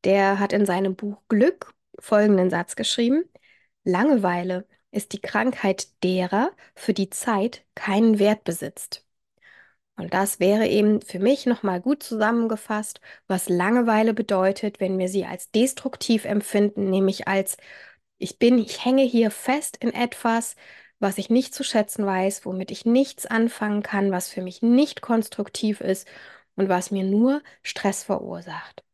Der 0.05 0.39
hat 0.39 0.53
in 0.53 0.67
seinem 0.67 0.97
Buch 0.97 1.23
Glück 1.29 1.75
folgenden 1.99 2.51
Satz 2.51 2.77
geschrieben: 2.77 3.25
Langeweile 3.85 4.67
ist 4.95 5.13
die 5.13 5.21
Krankheit 5.21 5.89
derer, 6.03 6.53
für 6.75 6.95
die 6.95 7.11
Zeit 7.11 7.65
keinen 7.75 8.19
Wert 8.19 8.45
besitzt. 8.45 9.05
Und 9.97 10.13
das 10.13 10.41
wäre 10.41 10.67
eben 10.67 11.03
für 11.03 11.21
mich 11.21 11.47
nochmal 11.47 11.81
gut 11.81 12.03
zusammengefasst, 12.03 13.01
was 13.29 13.49
Langeweile 13.49 14.13
bedeutet, 14.13 14.81
wenn 14.81 14.99
wir 14.99 15.09
sie 15.09 15.25
als 15.25 15.51
destruktiv 15.53 16.25
empfinden, 16.25 16.91
nämlich 16.91 17.29
als 17.29 17.57
ich 18.19 18.39
bin, 18.39 18.59
ich 18.59 18.85
hänge 18.85 19.03
hier 19.03 19.31
fest 19.31 19.77
in 19.81 19.93
etwas, 19.93 20.57
was 20.99 21.19
ich 21.19 21.31
nicht 21.31 21.55
zu 21.55 21.65
schätzen 21.65 22.07
weiß, 22.07 22.47
womit 22.47 22.71
ich 22.71 22.87
nichts 22.87 23.27
anfangen 23.27 23.83
kann, 23.83 24.11
was 24.13 24.29
für 24.31 24.43
mich 24.43 24.63
nicht 24.63 25.03
konstruktiv 25.03 25.81
ist 25.81 26.09
und 26.57 26.69
was 26.69 26.91
mir 26.91 27.05
nur 27.05 27.43
Stress 27.63 28.05
verursacht. 28.05 28.85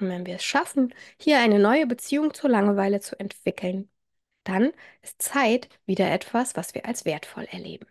Und 0.00 0.08
wenn 0.08 0.26
wir 0.26 0.36
es 0.36 0.44
schaffen, 0.44 0.94
hier 1.18 1.38
eine 1.40 1.58
neue 1.58 1.86
Beziehung 1.86 2.34
zur 2.34 2.50
Langeweile 2.50 3.00
zu 3.00 3.18
entwickeln, 3.18 3.90
dann 4.48 4.72
ist 5.02 5.20
Zeit 5.20 5.68
wieder 5.86 6.10
etwas, 6.10 6.56
was 6.56 6.74
wir 6.74 6.86
als 6.86 7.04
wertvoll 7.04 7.44
erleben. 7.50 7.86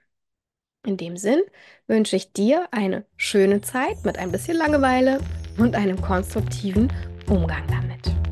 In 0.86 0.98
dem 0.98 1.18
Sinn 1.18 1.42
wünsche 1.88 2.16
ich 2.16 2.32
dir 2.34 2.68
eine 2.72 3.06
schöne 3.18 3.62
Zeit 3.62 4.06
mit 4.06 4.18
ein 4.18 4.32
bisschen 4.32 4.58
Langeweile 4.58 5.20
und 5.58 5.76
einem 5.76 6.02
konstruktiven 6.02 6.92
Umgang 7.28 7.66
damit. 7.68 8.25